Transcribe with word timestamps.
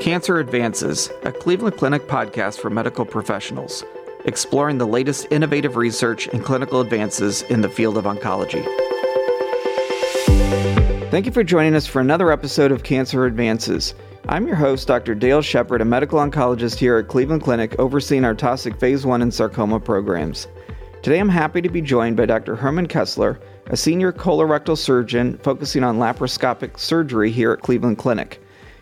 Cancer 0.00 0.38
Advances, 0.38 1.10
a 1.24 1.30
Cleveland 1.30 1.76
Clinic 1.76 2.08
podcast 2.08 2.58
for 2.58 2.70
medical 2.70 3.04
professionals, 3.04 3.84
exploring 4.24 4.78
the 4.78 4.86
latest 4.86 5.26
innovative 5.30 5.76
research 5.76 6.26
and 6.28 6.42
clinical 6.42 6.80
advances 6.80 7.42
in 7.42 7.60
the 7.60 7.68
field 7.68 7.98
of 7.98 8.04
oncology. 8.04 8.64
Thank 11.10 11.26
you 11.26 11.32
for 11.32 11.44
joining 11.44 11.74
us 11.74 11.86
for 11.86 12.00
another 12.00 12.32
episode 12.32 12.72
of 12.72 12.82
Cancer 12.82 13.26
Advances. 13.26 13.94
I'm 14.26 14.46
your 14.46 14.56
host, 14.56 14.88
Dr. 14.88 15.14
Dale 15.14 15.42
Shepard, 15.42 15.82
a 15.82 15.84
medical 15.84 16.18
oncologist 16.18 16.78
here 16.78 16.96
at 16.96 17.08
Cleveland 17.08 17.42
Clinic, 17.42 17.78
overseeing 17.78 18.24
our 18.24 18.34
Taussig 18.34 18.80
Phase 18.80 19.04
1 19.04 19.20
and 19.20 19.34
sarcoma 19.34 19.78
programs. 19.78 20.48
Today 21.02 21.18
I'm 21.18 21.28
happy 21.28 21.60
to 21.60 21.68
be 21.68 21.82
joined 21.82 22.16
by 22.16 22.24
Dr. 22.24 22.56
Hermann 22.56 22.88
Kessler, 22.88 23.38
a 23.66 23.76
senior 23.76 24.14
colorectal 24.14 24.78
surgeon 24.78 25.36
focusing 25.42 25.84
on 25.84 25.98
laparoscopic 25.98 26.78
surgery 26.78 27.30
here 27.30 27.52
at 27.52 27.60
Cleveland 27.60 27.98
Clinic. 27.98 28.40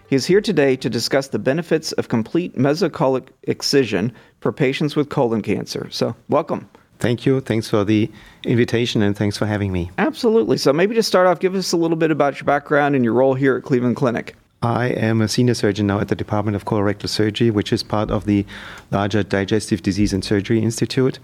He 0.08 0.16
is 0.16 0.24
here 0.24 0.40
today 0.40 0.74
to 0.76 0.88
discuss 0.88 1.28
the 1.28 1.38
benefits 1.38 1.92
of 1.92 2.08
complete 2.08 2.56
mesocolic 2.56 3.28
excision 3.42 4.10
for 4.40 4.52
patients 4.52 4.96
with 4.96 5.10
colon 5.10 5.42
cancer. 5.42 5.86
So, 5.90 6.16
welcome. 6.30 6.66
Thank 6.98 7.26
you. 7.26 7.40
Thanks 7.40 7.68
for 7.68 7.84
the 7.84 8.10
invitation 8.42 9.02
and 9.02 9.14
thanks 9.14 9.36
for 9.36 9.44
having 9.44 9.70
me. 9.70 9.90
Absolutely. 9.98 10.56
So, 10.56 10.72
maybe 10.72 10.94
to 10.94 11.02
start 11.02 11.26
off, 11.26 11.40
give 11.40 11.54
us 11.54 11.72
a 11.72 11.76
little 11.76 11.98
bit 11.98 12.10
about 12.10 12.36
your 12.36 12.46
background 12.46 12.96
and 12.96 13.04
your 13.04 13.12
role 13.12 13.34
here 13.34 13.58
at 13.58 13.64
Cleveland 13.64 13.96
Clinic. 13.96 14.34
I 14.62 14.86
am 14.86 15.20
a 15.20 15.28
senior 15.28 15.52
surgeon 15.52 15.86
now 15.86 16.00
at 16.00 16.08
the 16.08 16.16
Department 16.16 16.56
of 16.56 16.64
Colorectal 16.64 17.10
Surgery, 17.10 17.50
which 17.50 17.70
is 17.70 17.82
part 17.82 18.10
of 18.10 18.24
the 18.24 18.46
larger 18.90 19.22
Digestive 19.22 19.82
Disease 19.82 20.14
and 20.14 20.24
Surgery 20.24 20.62
Institute. 20.62 21.18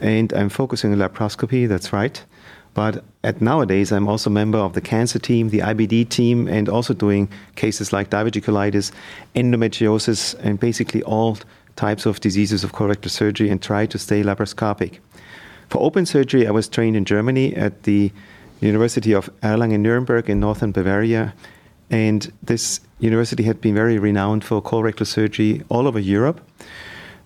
And 0.00 0.32
I'm 0.32 0.48
focusing 0.48 0.92
on 0.92 0.98
laparoscopy, 1.00 1.68
that's 1.68 1.92
right. 1.92 2.22
But 2.74 3.04
at 3.22 3.40
nowadays, 3.40 3.92
I'm 3.92 4.08
also 4.08 4.30
a 4.30 4.32
member 4.32 4.58
of 4.58 4.72
the 4.72 4.80
cancer 4.80 5.18
team, 5.18 5.50
the 5.50 5.58
IBD 5.58 6.08
team, 6.08 6.48
and 6.48 6.68
also 6.68 6.94
doing 6.94 7.28
cases 7.54 7.92
like 7.92 8.10
diverticulitis, 8.10 8.92
endometriosis, 9.34 10.34
and 10.40 10.58
basically 10.58 11.02
all 11.02 11.38
types 11.76 12.06
of 12.06 12.20
diseases 12.20 12.64
of 12.64 12.72
colorectal 12.72 13.10
surgery 13.10 13.50
and 13.50 13.62
try 13.62 13.86
to 13.86 13.98
stay 13.98 14.22
laparoscopic. 14.22 14.98
For 15.68 15.82
open 15.82 16.06
surgery, 16.06 16.46
I 16.46 16.50
was 16.50 16.68
trained 16.68 16.96
in 16.96 17.04
Germany 17.04 17.54
at 17.56 17.84
the 17.84 18.12
University 18.60 19.12
of 19.12 19.28
Erlangen-Nuremberg 19.42 20.30
in 20.30 20.40
northern 20.40 20.72
Bavaria. 20.72 21.34
And 21.90 22.32
this 22.42 22.80
university 23.00 23.42
had 23.42 23.60
been 23.60 23.74
very 23.74 23.98
renowned 23.98 24.44
for 24.44 24.62
colorectal 24.62 25.06
surgery 25.06 25.62
all 25.68 25.86
over 25.86 25.98
Europe. 25.98 26.40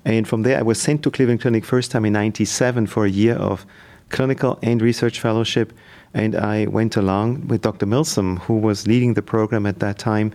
And 0.05 0.27
from 0.27 0.42
there, 0.42 0.58
I 0.58 0.62
was 0.62 0.81
sent 0.81 1.03
to 1.03 1.10
Cleveland 1.10 1.41
Clinic 1.41 1.64
first 1.64 1.91
time 1.91 2.05
in 2.05 2.12
97 2.12 2.86
for 2.86 3.05
a 3.05 3.10
year 3.10 3.34
of 3.34 3.66
clinical 4.10 4.58
and 4.62 4.80
research 4.82 5.20
fellowship. 5.20 5.72
And 6.14 6.34
I 6.34 6.66
went 6.66 6.96
along 6.96 7.48
with 7.48 7.62
Dr. 7.62 7.86
Milsom, 7.86 8.38
who 8.38 8.56
was 8.56 8.86
leading 8.86 9.14
the 9.14 9.22
program 9.22 9.66
at 9.66 9.80
that 9.80 9.98
time, 9.98 10.32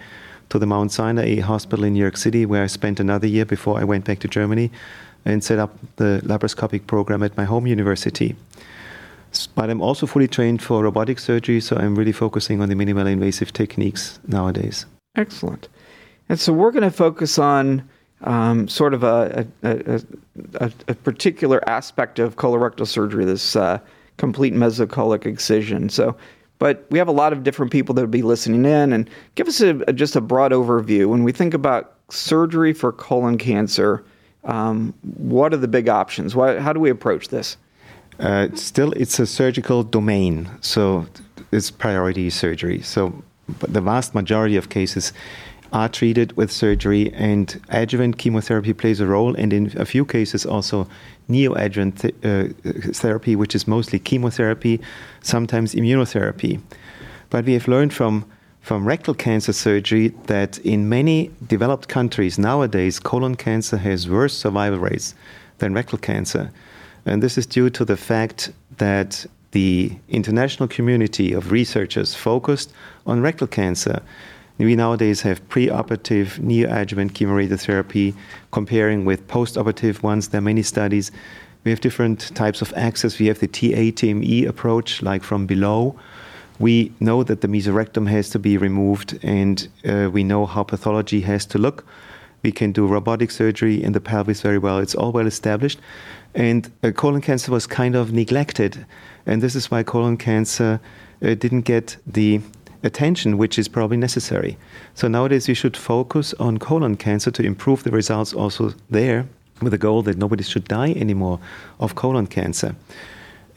to 0.50 0.60
the 0.60 0.66
Mount 0.66 0.92
Sinai 0.92 1.40
Hospital 1.40 1.86
in 1.86 1.94
New 1.94 2.02
York 2.02 2.18
City, 2.18 2.46
where 2.46 2.64
I 2.64 2.68
spent 2.68 3.00
another 3.00 3.26
year 3.26 3.46
before 3.46 3.80
I 3.80 3.86
went 3.86 4.04
back 4.06 4.20
to 4.20 4.28
Germany 4.28 4.70
and 5.24 5.44
set 5.44 5.60
up 5.60 5.78
the 5.96 6.22
laparoscopic 6.26 6.88
program 6.88 7.24
at 7.24 7.38
my 7.38 7.46
home 7.46 7.68
university. 7.68 8.36
But 9.56 9.70
I'm 9.70 9.82
also 9.82 10.06
fully 10.06 10.28
trained 10.28 10.62
for 10.62 10.84
robotic 10.84 11.20
surgery, 11.20 11.62
so 11.62 11.78
I'm 11.78 11.96
really 11.96 12.12
focusing 12.12 12.62
on 12.62 12.68
the 12.68 12.76
minimally 12.76 13.14
invasive 13.14 13.54
techniques 13.54 14.20
nowadays. 14.28 14.86
Excellent. 15.16 15.70
And 16.28 16.40
so 16.40 16.52
we're 16.52 16.72
going 16.72 16.84
to 16.84 16.92
focus 16.92 17.40
on 17.40 17.88
um, 18.24 18.68
sort 18.68 18.94
of 18.94 19.04
a, 19.04 19.48
a, 19.64 20.02
a, 20.56 20.72
a, 20.88 20.96
particular 20.96 21.68
aspect 21.68 22.20
of 22.20 22.36
colorectal 22.36 22.86
surgery, 22.86 23.26
this 23.26 23.56
uh, 23.56 23.80
complete 24.18 24.54
mesocolic 24.54 25.26
excision. 25.26 25.90
So, 25.90 26.16
but 26.60 26.86
we 26.92 27.00
have 27.00 27.08
a 27.08 27.14
lot 27.14 27.34
of 27.34 27.44
different 27.44 27.72
people 27.72 27.96
that 27.96 28.02
would 28.02 28.12
be 28.12 28.22
listening 28.22 28.66
in, 28.66 28.94
and 28.94 29.10
give 29.36 29.48
us 29.48 29.64
just 29.96 30.16
a 30.16 30.22
broad 30.22 30.52
overview. 30.52 31.08
When 31.08 31.24
we 31.24 31.32
think 31.32 31.56
about 31.56 31.96
surgery 32.10 32.74
for 32.74 32.92
colon 32.92 33.38
cancer, 33.38 34.04
um, 34.44 34.94
what 35.02 35.54
are 35.54 35.58
the 35.58 35.68
big 35.68 35.90
options? 35.90 36.36
Why, 36.36 36.60
how 36.60 36.74
do 36.74 36.80
we 36.80 36.92
approach 36.92 37.30
this? 37.30 37.58
Uh, 38.20 38.50
still, 38.54 38.92
it's 38.94 39.20
a 39.20 39.26
surgical 39.26 39.82
domain, 39.82 40.50
so 40.62 41.08
it's 41.52 41.72
priority 41.72 42.30
surgery. 42.30 42.82
So, 42.82 43.24
the 43.60 43.82
vast 43.82 44.14
majority 44.14 44.56
of 44.56 44.70
cases 44.70 45.12
are 45.72 45.90
treated 45.90 46.36
with 46.38 46.52
surgery, 46.52 47.12
and 47.14 47.62
adjuvant 47.70 48.18
chemotherapy 48.18 48.74
plays 48.74 49.00
a 49.00 49.08
role, 49.08 49.36
and 49.36 49.54
in 49.54 49.74
a 49.78 49.86
few 49.86 50.06
cases 50.06 50.46
also 50.46 50.88
neoadjuvant 51.30 52.00
th- 52.00 52.16
uh, 52.24 52.92
therapy, 52.94 53.36
which 53.36 53.56
is 53.56 53.68
mostly 53.68 54.00
chemotherapy, 54.00 54.82
sometimes 55.22 55.74
immunotherapy. 55.74 56.60
But 57.30 57.46
we 57.46 57.54
have 57.54 57.68
learned 57.68 57.94
from 57.94 58.26
from 58.62 58.86
rectal 58.86 59.16
cancer 59.16 59.54
surgery 59.54 60.10
that 60.28 60.60
in 60.60 60.88
many 60.88 61.32
developed 61.48 61.88
countries 61.88 62.38
nowadays, 62.38 63.00
colon 63.00 63.36
cancer 63.36 63.78
has 63.78 64.08
worse 64.08 64.38
survival 64.38 64.78
rates 64.78 65.16
than 65.58 65.74
rectal 65.74 65.98
cancer. 65.98 66.52
And 67.06 67.24
this 67.24 67.40
is 67.40 67.48
due 67.48 67.72
to 67.72 67.84
the 67.84 67.98
fact 67.98 68.52
that 68.78 69.26
the 69.52 69.92
international 70.10 70.70
community 70.70 71.34
of 71.34 71.52
researchers 71.52 72.14
focused 72.14 72.72
on 73.08 73.22
rectal 73.22 73.48
cancer 73.48 74.02
we 74.66 74.76
nowadays 74.76 75.22
have 75.22 75.48
preoperative 75.50 76.40
neoadjuvant 76.40 77.12
chemoradiotherapy 77.12 78.14
comparing 78.52 79.06
with 79.06 79.28
postoperative 79.28 80.04
ones. 80.04 80.28
There 80.28 80.40
are 80.40 80.42
many 80.42 80.62
studies. 80.62 81.12
We 81.64 81.72
have 81.72 81.82
different 81.82 82.36
types 82.36 82.62
of 82.62 82.74
access. 82.76 83.20
We 83.20 83.28
have 83.28 83.40
the 83.40 83.48
TA-TME 83.48 84.48
approach, 84.48 85.02
like 85.02 85.24
from 85.24 85.46
below. 85.46 85.96
We 86.60 86.92
know 87.00 87.24
that 87.24 87.42
the 87.42 87.48
mesorectum 87.48 88.08
has 88.10 88.30
to 88.32 88.40
be 88.40 88.58
removed, 88.58 89.18
and 89.24 89.68
uh, 89.84 90.10
we 90.12 90.24
know 90.24 90.46
how 90.46 90.64
pathology 90.64 91.22
has 91.22 91.46
to 91.48 91.58
look. 91.58 91.86
We 92.44 92.52
can 92.52 92.72
do 92.72 92.88
robotic 92.88 93.32
surgery 93.32 93.82
in 93.84 93.94
the 93.94 94.02
pelvis 94.02 94.42
very 94.42 94.58
well. 94.58 94.80
It's 94.80 94.96
all 94.96 95.12
well 95.12 95.28
established. 95.28 95.80
And 96.34 96.72
uh, 96.84 96.92
colon 96.92 97.22
cancer 97.22 97.52
was 97.52 97.68
kind 97.68 97.96
of 97.96 98.12
neglected. 98.12 98.86
And 99.26 99.42
this 99.42 99.56
is 99.56 99.70
why 99.70 99.84
colon 99.84 100.18
cancer 100.18 100.80
uh, 101.24 101.36
didn't 101.36 101.62
get 101.62 101.98
the 102.08 102.42
attention 102.84 103.38
which 103.38 103.60
is 103.60 103.68
probably 103.68 103.98
necessary. 103.98 104.58
So 104.96 105.08
nowadays 105.08 105.48
we 105.48 105.54
should 105.54 105.78
focus 105.78 106.34
on 106.40 106.58
colon 106.58 106.98
cancer 106.98 107.32
to 107.32 107.44
improve 107.44 107.84
the 107.84 107.92
results 107.92 108.34
also 108.34 108.74
there 108.90 109.28
with 109.62 109.72
the 109.72 109.78
goal 109.78 110.02
that 110.04 110.18
nobody 110.18 110.44
should 110.44 110.66
die 110.66 110.92
anymore 110.94 111.40
of 111.80 111.96
colon 111.96 112.28
cancer. 112.28 112.76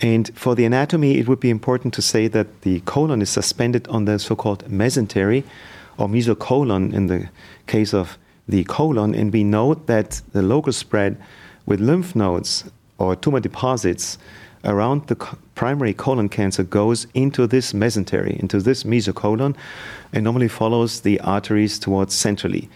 And 0.01 0.31
for 0.34 0.55
the 0.55 0.65
anatomy, 0.65 1.19
it 1.19 1.29
would 1.29 1.41
be 1.41 1.51
important 1.51 1.95
to 1.95 2.03
say 2.03 2.29
that 2.29 2.63
the 2.63 2.81
colon 2.81 3.23
is 3.23 3.31
suspended 3.31 3.89
on 3.89 4.05
the 4.05 4.19
so 4.19 4.37
called 4.37 4.65
mesentery 4.69 5.45
or 5.97 6.09
mesocolon 6.09 6.93
in 6.93 7.07
the 7.07 7.29
case 7.67 7.95
of 7.95 8.19
the 8.49 8.65
colon. 8.65 9.15
And 9.15 9.33
we 9.33 9.45
know 9.45 9.75
that 9.75 10.21
the 10.33 10.43
local 10.43 10.73
spread 10.73 11.17
with 11.65 11.81
lymph 11.81 12.15
nodes 12.15 12.65
or 12.99 13.17
tumor 13.17 13.41
deposits 13.41 14.19
around 14.65 15.07
the 15.07 15.17
primary 15.55 15.93
colon 15.93 16.29
cancer 16.29 16.63
goes 16.63 17.07
into 17.15 17.47
this 17.47 17.73
mesentery, 17.73 18.39
into 18.39 18.61
this 18.61 18.85
mesocolon, 18.85 19.57
and 20.13 20.25
normally 20.25 20.49
follows 20.49 21.01
the 21.01 21.21
arteries 21.21 21.79
towards 21.79 22.15
centrally. 22.15 22.69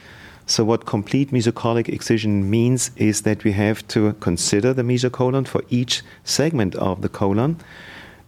So, 0.46 0.64
what 0.64 0.86
complete 0.86 1.30
mesocolic 1.30 1.88
excision 1.88 2.48
means 2.48 2.90
is 2.96 3.22
that 3.22 3.44
we 3.44 3.52
have 3.52 3.86
to 3.88 4.14
consider 4.14 4.72
the 4.72 4.82
mesocolon 4.82 5.46
for 5.46 5.62
each 5.68 6.02
segment 6.24 6.74
of 6.76 7.02
the 7.02 7.08
colon 7.08 7.58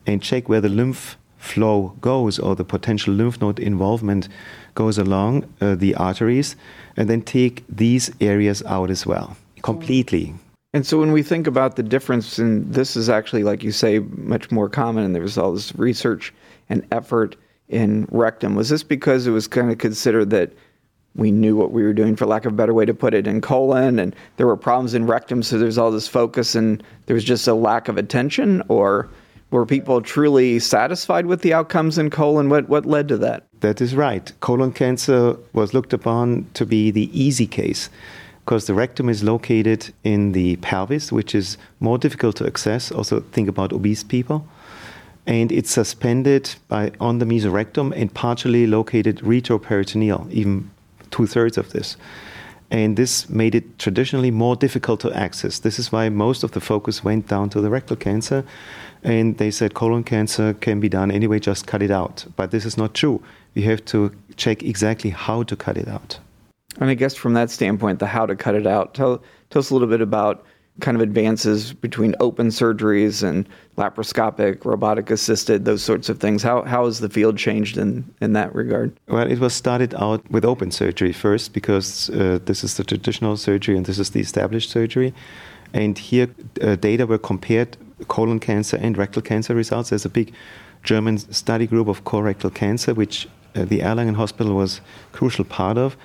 and 0.07 0.23
check 0.23 0.49
where 0.49 0.61
the 0.61 0.69
lymph 0.69 1.17
flow 1.39 1.97
goes 2.03 2.39
or 2.39 2.55
the 2.55 2.65
potential 2.65 3.15
lymph 3.15 3.41
node 3.41 3.59
involvement 3.59 4.29
goes 4.75 4.99
along 4.99 5.49
uh, 5.61 5.75
the 5.75 5.95
arteries, 5.95 6.57
and 6.97 7.09
then 7.09 7.23
take 7.23 7.65
these 7.69 8.11
areas 8.21 8.63
out 8.65 8.91
as 8.91 9.07
well 9.07 9.37
completely. 9.63 10.35
And 10.73 10.87
so 10.87 11.01
when 11.01 11.11
we 11.11 11.23
think 11.23 11.47
about 11.47 11.75
the 11.75 11.83
difference, 11.83 12.39
and 12.39 12.73
this 12.73 12.97
is 12.97 13.09
actually, 13.09 13.43
like 13.43 13.65
you 13.65 13.73
say, 13.73 13.99
much 13.99 14.53
more 14.53 14.69
common, 14.69 15.05
and 15.05 15.15
there 15.15 15.23
was 15.23 15.37
all 15.37 15.53
this 15.53 15.75
research 15.75 16.33
and 16.69 16.87
effort 16.93 17.35
in 17.69 18.07
rectum. 18.11 18.55
Was 18.55 18.69
this 18.69 18.85
because 18.85 19.27
it 19.27 19.33
was 19.33 19.49
kind 19.49 19.71
of 19.71 19.79
considered 19.79 20.31
that 20.31 20.53
we 21.17 21.33
knew 21.33 21.57
what 21.57 21.73
we 21.73 21.83
were 21.83 21.93
doing, 21.93 22.15
for 22.15 22.25
lack 22.25 22.45
of 22.45 22.53
a 22.53 22.57
better 22.57 22.73
way 22.73 22.85
to 22.85 22.95
put 22.95 23.15
it, 23.15 23.27
in 23.27 23.41
colon, 23.41 23.99
and 23.99 24.15
there 24.37 24.47
were 24.47 24.57
problems 24.57 24.95
in 24.95 25.07
rectum, 25.07 25.43
so 25.43 25.59
there's 25.59 25.79
all 25.79 25.91
this 25.91 26.07
focus, 26.07 26.55
and 26.55 26.85
there 27.07 27.15
was 27.15 27.25
just 27.25 27.49
a 27.49 27.55
lack 27.55 27.89
of 27.89 27.97
attention, 27.97 28.63
or 28.69 29.09
were 29.51 29.67
people 29.67 30.01
truly 30.01 30.61
satisfied 30.61 31.27
with 31.27 31.43
the 31.43 31.53
outcomes 31.53 31.99
in 31.99 32.11
colon? 32.11 32.49
What 32.49 32.69
what 32.69 32.87
led 32.87 33.09
to 33.09 33.19
that? 33.19 33.49
That 33.59 33.81
is 33.81 33.97
right. 33.97 34.33
Colon 34.39 34.71
cancer 34.73 35.37
was 35.53 35.75
looked 35.75 35.93
upon 35.93 36.47
to 36.55 36.65
be 36.65 36.93
the 36.93 37.11
easy 37.13 37.49
case 37.49 37.91
because 38.51 38.67
the 38.67 38.75
rectum 38.75 39.09
is 39.09 39.23
located 39.23 39.95
in 40.03 40.33
the 40.33 40.57
pelvis, 40.57 41.13
which 41.13 41.37
is 41.37 41.57
more 41.79 41.97
difficult 41.97 42.35
to 42.35 42.45
access. 42.45 42.91
Also, 42.91 43.21
think 43.31 43.49
about 43.49 43.73
obese 43.73 44.03
people. 44.03 44.45
And 45.25 45.53
it's 45.53 45.71
suspended 45.71 46.57
by, 46.67 46.91
on 46.99 47.21
the 47.21 47.27
mesorectum 47.27 47.93
and 47.95 48.13
partially 48.13 48.67
located 48.67 49.19
retroperitoneal, 49.19 50.29
even 50.33 50.69
two 51.13 51.29
thirds 51.29 51.59
of 51.59 51.71
this. 51.71 51.97
And 52.73 52.97
this 52.97 53.29
made 53.31 53.55
it 53.55 53.79
traditionally 53.79 54.33
more 54.33 54.57
difficult 54.57 54.99
to 55.03 55.13
access. 55.13 55.61
This 55.61 55.79
is 55.79 55.93
why 55.93 56.09
most 56.09 56.43
of 56.43 56.51
the 56.51 56.61
focus 56.61 57.05
went 57.05 57.29
down 57.29 57.51
to 57.51 57.61
the 57.61 57.71
rectal 57.71 57.95
cancer. 57.95 58.45
And 59.05 59.39
they 59.39 59.53
said 59.53 59.75
colon 59.75 60.03
cancer 60.03 60.55
can 60.55 60.81
be 60.81 60.89
done 60.89 61.13
anyway, 61.13 61.39
just 61.39 61.69
cut 61.69 61.83
it 61.83 61.93
out. 61.93 62.27
But 62.35 62.51
this 62.51 62.65
is 62.65 62.77
not 62.77 62.95
true. 62.95 63.23
You 63.55 63.63
have 63.71 63.85
to 63.85 64.11
check 64.37 64.65
exactly 64.65 65.11
how 65.11 65.45
to 65.45 65.55
cut 65.55 65.77
it 65.77 65.87
out. 65.87 66.19
And 66.79 66.89
I 66.89 66.95
guess 66.95 67.15
from 67.15 67.35
that 67.35 67.51
standpoint, 67.51 67.99
the 67.99 68.07
how 68.07 68.27
to 68.27 68.37
cut 68.37 68.55
it 68.55 68.67
out, 68.67 68.95
tell, 68.95 69.23
tell 69.51 69.61
us 69.61 69.71
a 69.71 69.75
little 69.75 69.89
bit 69.89 70.01
about 70.01 70.45
kind 70.81 70.97
of 70.97 71.03
advances 71.03 71.73
between 71.73 72.15
open 72.21 72.49
surgeries 72.49 73.23
and 73.23 73.49
laparoscopic, 73.77 74.65
robotic 74.65 75.11
assisted, 75.11 75.65
those 75.65 75.83
sorts 75.83 76.09
of 76.09 76.19
things. 76.19 76.43
How, 76.43 76.63
how 76.63 76.87
has 76.87 77.01
the 77.01 77.09
field 77.09 77.37
changed 77.37 77.77
in, 77.77 78.13
in 78.21 78.33
that 78.33 78.55
regard? 78.55 78.99
Well, 79.09 79.31
it 79.31 79.39
was 79.39 79.53
started 79.53 79.95
out 79.95 80.29
with 80.31 80.45
open 80.45 80.71
surgery 80.71 81.13
first 81.13 81.53
because 81.53 82.11
uh, 82.11 82.39
this 82.45 82.65
is 82.65 82.77
the 82.77 82.85
traditional 82.85 83.37
surgery 83.37 83.77
and 83.77 83.87
this 83.87 83.99
is 83.99 84.11
the 84.11 84.21
established 84.21 84.71
surgery. 84.71 85.13
And 85.73 85.99
here, 85.99 86.29
uh, 86.63 86.77
data 86.77 87.07
were 87.07 87.19
compared 87.19 87.77
colon 88.09 88.41
cancer 88.41 88.77
and 88.77 88.97
rectal 88.97 89.23
cancer 89.23 89.55
results. 89.55 89.91
There's 89.91 90.05
a 90.05 90.11
big 90.11 90.33
German 90.83 91.19
study 91.19 91.67
group 91.67 91.89
of 91.89 92.05
colorectal 92.05 92.53
cancer, 92.53 92.95
which 92.95 93.29
uh, 93.55 93.65
the 93.65 93.81
Erlangen 93.81 94.15
Hospital 94.15 94.55
was 94.55 94.81
crucial 95.13 95.45
part 95.45 95.77
of. 95.77 95.97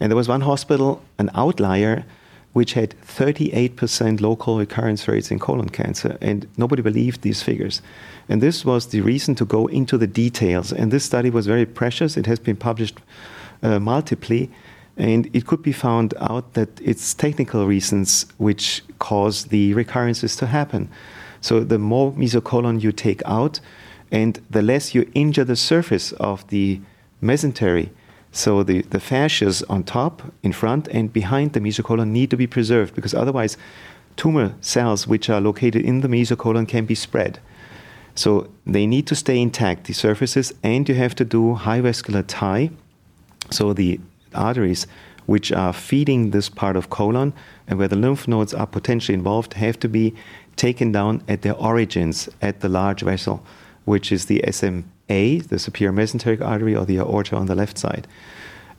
And 0.00 0.10
there 0.10 0.16
was 0.16 0.28
one 0.28 0.42
hospital, 0.42 1.02
an 1.18 1.30
outlier, 1.34 2.04
which 2.52 2.74
had 2.74 2.94
38% 3.06 4.20
local 4.20 4.58
recurrence 4.58 5.08
rates 5.08 5.30
in 5.30 5.38
colon 5.38 5.70
cancer, 5.70 6.18
and 6.20 6.46
nobody 6.56 6.82
believed 6.82 7.22
these 7.22 7.42
figures. 7.42 7.80
And 8.28 8.42
this 8.42 8.64
was 8.64 8.88
the 8.88 9.00
reason 9.00 9.34
to 9.36 9.44
go 9.44 9.66
into 9.68 9.96
the 9.96 10.06
details. 10.06 10.72
And 10.72 10.92
this 10.92 11.04
study 11.04 11.30
was 11.30 11.46
very 11.46 11.64
precious. 11.64 12.16
It 12.16 12.26
has 12.26 12.38
been 12.38 12.56
published 12.56 12.98
uh, 13.62 13.78
multiply, 13.78 14.46
and 14.96 15.30
it 15.32 15.46
could 15.46 15.62
be 15.62 15.72
found 15.72 16.14
out 16.20 16.52
that 16.54 16.68
it's 16.82 17.14
technical 17.14 17.66
reasons 17.66 18.26
which 18.38 18.82
cause 18.98 19.44
the 19.46 19.72
recurrences 19.74 20.36
to 20.36 20.46
happen. 20.46 20.90
So 21.40 21.60
the 21.60 21.78
more 21.78 22.12
mesocolon 22.12 22.82
you 22.82 22.92
take 22.92 23.22
out, 23.24 23.60
and 24.10 24.40
the 24.50 24.62
less 24.62 24.94
you 24.94 25.10
injure 25.14 25.44
the 25.44 25.56
surface 25.56 26.12
of 26.12 26.46
the 26.48 26.80
mesentery, 27.22 27.90
so 28.32 28.62
the, 28.62 28.80
the 28.82 28.98
fascias 28.98 29.62
on 29.68 29.84
top, 29.84 30.22
in 30.42 30.52
front, 30.52 30.88
and 30.88 31.12
behind 31.12 31.52
the 31.52 31.60
mesocolon 31.60 32.08
need 32.08 32.30
to 32.30 32.36
be 32.36 32.46
preserved 32.46 32.94
because 32.94 33.12
otherwise, 33.12 33.58
tumor 34.16 34.54
cells 34.62 35.06
which 35.06 35.28
are 35.28 35.40
located 35.40 35.84
in 35.84 36.00
the 36.00 36.08
mesocolon 36.08 36.66
can 36.66 36.86
be 36.86 36.94
spread. 36.94 37.38
So 38.14 38.50
they 38.66 38.86
need 38.86 39.06
to 39.08 39.14
stay 39.14 39.38
intact, 39.38 39.84
the 39.84 39.92
surfaces, 39.92 40.52
and 40.62 40.88
you 40.88 40.94
have 40.94 41.14
to 41.16 41.24
do 41.24 41.54
high 41.54 41.82
vascular 41.82 42.22
tie. 42.22 42.70
So 43.50 43.74
the 43.74 44.00
arteries 44.34 44.86
which 45.26 45.52
are 45.52 45.72
feeding 45.72 46.30
this 46.30 46.48
part 46.48 46.76
of 46.76 46.90
colon 46.90 47.32
and 47.68 47.78
where 47.78 47.88
the 47.88 47.96
lymph 47.96 48.26
nodes 48.26 48.52
are 48.54 48.66
potentially 48.66 49.14
involved 49.14 49.54
have 49.54 49.78
to 49.80 49.88
be 49.88 50.14
taken 50.56 50.90
down 50.90 51.22
at 51.28 51.42
their 51.42 51.54
origins 51.54 52.28
at 52.40 52.60
the 52.60 52.68
large 52.68 53.02
vessel, 53.02 53.44
which 53.84 54.10
is 54.10 54.26
the 54.26 54.42
SM 54.50 54.80
a, 55.12 55.38
the 55.52 55.58
superior 55.58 55.92
mesenteric 55.92 56.40
artery, 56.40 56.74
or 56.74 56.84
the 56.86 56.98
aorta 56.98 57.36
on 57.36 57.46
the 57.46 57.54
left 57.62 57.76
side. 57.78 58.06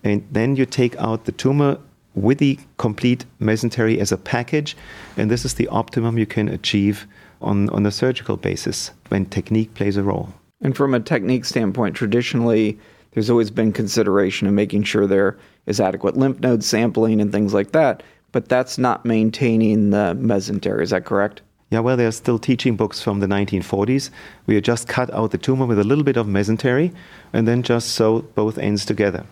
And 0.03 0.27
then 0.31 0.55
you 0.55 0.65
take 0.65 0.95
out 0.97 1.25
the 1.25 1.31
tumor 1.31 1.77
with 2.15 2.37
the 2.39 2.59
complete 2.77 3.25
mesentery 3.39 3.97
as 3.97 4.11
a 4.11 4.17
package, 4.17 4.75
and 5.17 5.29
this 5.29 5.45
is 5.45 5.53
the 5.55 5.67
optimum 5.69 6.17
you 6.17 6.25
can 6.25 6.47
achieve 6.49 7.07
on, 7.41 7.69
on 7.69 7.85
a 7.85 7.91
surgical 7.91 8.37
basis 8.37 8.91
when 9.09 9.25
technique 9.25 9.73
plays 9.73 9.97
a 9.97 10.03
role. 10.03 10.29
And 10.61 10.75
from 10.75 10.93
a 10.93 10.99
technique 10.99 11.45
standpoint, 11.45 11.95
traditionally, 11.95 12.77
there's 13.11 13.29
always 13.29 13.51
been 13.51 13.71
consideration 13.73 14.47
of 14.47 14.53
making 14.53 14.83
sure 14.83 15.07
there 15.07 15.37
is 15.65 15.79
adequate 15.79 16.17
lymph 16.17 16.39
node 16.39 16.63
sampling 16.63 17.21
and 17.21 17.31
things 17.31 17.53
like 17.53 17.71
that, 17.71 18.03
but 18.31 18.49
that's 18.49 18.77
not 18.77 19.05
maintaining 19.05 19.91
the 19.91 20.15
mesentery. 20.19 20.81
Is 20.81 20.89
that 20.89 21.05
correct? 21.05 21.41
Yeah, 21.73 21.79
well, 21.79 21.97
they're 21.97 22.11
still 22.11 22.37
teaching 22.37 22.75
books 22.75 23.01
from 23.01 23.19
the 23.19 23.25
1940s. 23.25 24.11
We 24.45 24.61
just 24.61 24.87
cut 24.87 25.11
out 25.11 25.31
the 25.31 25.39
tumor 25.39 25.65
with 25.65 25.79
a 25.79 25.83
little 25.83 26.03
bit 26.03 26.17
of 26.17 26.27
mesentery 26.27 26.93
and 27.33 27.47
then 27.47 27.63
just 27.63 27.95
sew 27.95 28.21
both 28.35 28.59
ends 28.59 28.85
together. 28.85 29.25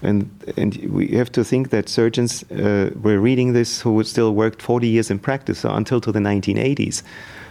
And, 0.00 0.30
and 0.56 0.74
we 0.90 1.08
have 1.08 1.30
to 1.32 1.44
think 1.44 1.68
that 1.68 1.90
surgeons 1.90 2.50
uh, 2.50 2.92
were 3.02 3.20
reading 3.20 3.52
this 3.52 3.82
who 3.82 4.02
still 4.04 4.34
worked 4.34 4.62
40 4.62 4.88
years 4.88 5.10
in 5.10 5.18
practice 5.18 5.58
so 5.58 5.70
until 5.70 6.00
to 6.00 6.10
the 6.10 6.18
1980s. 6.18 7.02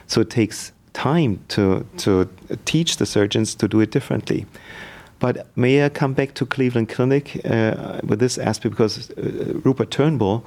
So 0.08 0.22
it 0.22 0.32
takes 0.32 0.72
time 0.94 1.40
to, 1.50 1.86
to 1.98 2.28
teach 2.66 2.98
the 2.98 3.06
surgeons 3.06 3.54
to 3.54 3.68
do 3.68 3.80
it 3.80 3.92
differently. 3.92 4.48
But 5.20 5.56
may 5.56 5.86
I 5.86 5.90
come 5.90 6.14
back 6.14 6.34
to 6.34 6.48
Cleveland 6.48 6.90
Clinic 6.90 7.46
uh, 7.46 8.00
with 8.04 8.18
this 8.18 8.40
aspect 8.40 8.72
because 8.72 9.12
uh, 9.12 9.54
Rupert 9.64 9.92
Turnbull 9.92 10.44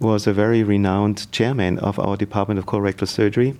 was 0.00 0.26
a 0.26 0.32
very 0.32 0.62
renowned 0.62 1.30
chairman 1.30 1.78
of 1.78 1.98
our 1.98 2.16
Department 2.16 2.58
of 2.58 2.64
Colorectal 2.64 3.06
Surgery, 3.06 3.54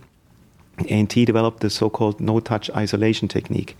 and 0.88 1.12
he 1.12 1.26
developed 1.26 1.60
the 1.60 1.68
so 1.68 1.90
called 1.90 2.18
no 2.18 2.40
touch 2.40 2.70
isolation 2.70 3.28
technique. 3.28 3.76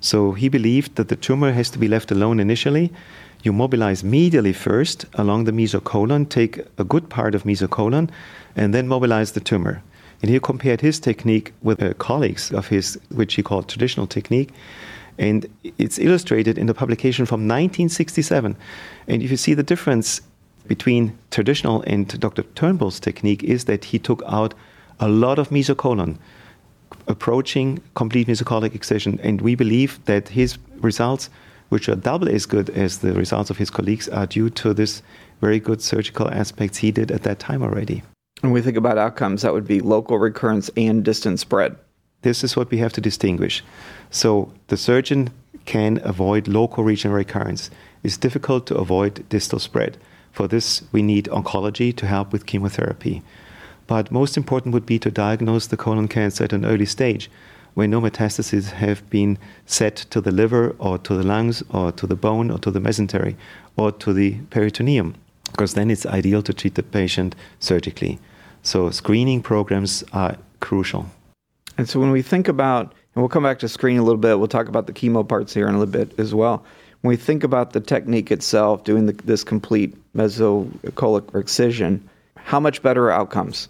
So 0.00 0.32
he 0.32 0.50
believed 0.50 0.96
that 0.96 1.08
the 1.08 1.16
tumor 1.16 1.52
has 1.52 1.70
to 1.70 1.78
be 1.78 1.88
left 1.88 2.10
alone 2.10 2.40
initially. 2.40 2.92
You 3.42 3.54
mobilize 3.54 4.02
medially 4.02 4.54
first 4.54 5.06
along 5.14 5.44
the 5.44 5.52
mesocolon, 5.52 6.28
take 6.28 6.60
a 6.76 6.84
good 6.84 7.08
part 7.08 7.34
of 7.34 7.44
mesocolon, 7.44 8.10
and 8.54 8.74
then 8.74 8.86
mobilize 8.86 9.32
the 9.32 9.40
tumor. 9.40 9.82
And 10.20 10.30
he 10.30 10.38
compared 10.40 10.82
his 10.82 11.00
technique 11.00 11.52
with 11.62 11.82
uh, 11.82 11.94
colleagues 11.94 12.52
of 12.52 12.68
his, 12.68 12.98
which 13.10 13.34
he 13.34 13.42
called 13.42 13.68
traditional 13.68 14.06
technique. 14.06 14.50
And 15.18 15.46
it's 15.78 15.98
illustrated 15.98 16.58
in 16.58 16.66
the 16.66 16.74
publication 16.74 17.24
from 17.24 17.40
1967. 17.40 18.56
And 19.08 19.22
if 19.22 19.30
you 19.30 19.36
see 19.36 19.54
the 19.54 19.62
difference 19.62 20.20
between 20.66 21.18
traditional 21.30 21.82
and 21.82 22.08
Dr. 22.20 22.42
Turnbull's 22.54 23.00
technique 23.00 23.42
is 23.42 23.64
that 23.64 23.86
he 23.86 23.98
took 23.98 24.22
out 24.26 24.54
a 25.00 25.08
lot 25.08 25.38
of 25.38 25.50
mesocolon, 25.50 26.18
approaching 27.06 27.80
complete 27.94 28.28
mesocolic 28.28 28.74
excision. 28.74 29.20
And 29.22 29.40
we 29.40 29.54
believe 29.54 30.04
that 30.04 30.28
his 30.28 30.58
results, 30.76 31.28
which 31.68 31.88
are 31.88 31.96
double 31.96 32.28
as 32.28 32.46
good 32.46 32.70
as 32.70 32.98
the 32.98 33.12
results 33.12 33.50
of 33.50 33.58
his 33.58 33.70
colleagues, 33.70 34.08
are 34.08 34.26
due 34.26 34.50
to 34.50 34.72
this 34.72 35.02
very 35.40 35.60
good 35.60 35.82
surgical 35.82 36.30
aspects 36.30 36.78
he 36.78 36.92
did 36.92 37.10
at 37.10 37.22
that 37.24 37.38
time 37.38 37.62
already. 37.62 38.02
When 38.40 38.52
we 38.52 38.62
think 38.62 38.76
about 38.76 38.98
outcomes, 38.98 39.42
that 39.42 39.52
would 39.52 39.66
be 39.66 39.80
local 39.80 40.18
recurrence 40.18 40.70
and 40.76 41.04
distant 41.04 41.40
spread. 41.40 41.76
This 42.22 42.42
is 42.42 42.56
what 42.56 42.70
we 42.70 42.78
have 42.78 42.92
to 42.94 43.00
distinguish. 43.00 43.62
So 44.10 44.52
the 44.68 44.76
surgeon 44.76 45.30
can 45.66 46.00
avoid 46.04 46.48
local 46.48 46.84
regional 46.84 47.16
recurrence. 47.16 47.70
It's 48.02 48.16
difficult 48.16 48.66
to 48.66 48.76
avoid 48.76 49.28
distal 49.28 49.58
spread. 49.58 49.98
For 50.34 50.48
this, 50.48 50.82
we 50.90 51.00
need 51.00 51.26
oncology 51.26 51.94
to 51.94 52.06
help 52.08 52.32
with 52.32 52.44
chemotherapy. 52.44 53.22
But 53.86 54.10
most 54.10 54.36
important 54.36 54.74
would 54.74 54.84
be 54.84 54.98
to 54.98 55.10
diagnose 55.10 55.68
the 55.68 55.76
colon 55.76 56.08
cancer 56.08 56.42
at 56.42 56.52
an 56.52 56.64
early 56.64 56.86
stage 56.86 57.30
where 57.74 57.86
no 57.86 58.00
metastases 58.00 58.72
have 58.72 59.08
been 59.10 59.38
set 59.64 59.94
to 59.94 60.20
the 60.20 60.32
liver 60.32 60.74
or 60.80 60.98
to 60.98 61.14
the 61.14 61.22
lungs 61.22 61.62
or 61.70 61.92
to 61.92 62.06
the 62.08 62.16
bone 62.16 62.50
or 62.50 62.58
to 62.58 62.72
the 62.72 62.80
mesentery 62.80 63.36
or 63.76 63.92
to 63.92 64.12
the 64.12 64.32
peritoneum, 64.50 65.14
because 65.52 65.74
then 65.74 65.88
it's 65.88 66.04
ideal 66.04 66.42
to 66.42 66.52
treat 66.52 66.74
the 66.74 66.82
patient 66.82 67.36
surgically. 67.60 68.18
So 68.62 68.90
screening 68.90 69.40
programs 69.40 70.02
are 70.12 70.36
crucial. 70.58 71.06
And 71.78 71.88
so 71.88 72.00
when 72.00 72.10
we 72.10 72.22
think 72.22 72.48
about, 72.48 72.92
and 73.14 73.22
we'll 73.22 73.28
come 73.28 73.44
back 73.44 73.60
to 73.60 73.68
screening 73.68 74.00
a 74.00 74.04
little 74.04 74.20
bit, 74.20 74.38
we'll 74.40 74.48
talk 74.48 74.66
about 74.66 74.88
the 74.88 74.92
chemo 74.92 75.26
parts 75.26 75.54
here 75.54 75.68
in 75.68 75.76
a 75.76 75.78
little 75.78 75.92
bit 75.92 76.18
as 76.18 76.34
well 76.34 76.64
when 77.04 77.10
we 77.10 77.16
think 77.16 77.44
about 77.44 77.74
the 77.74 77.80
technique 77.80 78.30
itself, 78.30 78.82
doing 78.82 79.04
the, 79.04 79.12
this 79.12 79.44
complete 79.44 79.94
mesocolic 80.14 81.34
excision, 81.38 82.08
how 82.36 82.58
much 82.58 82.80
better 82.80 83.10
outcomes? 83.10 83.68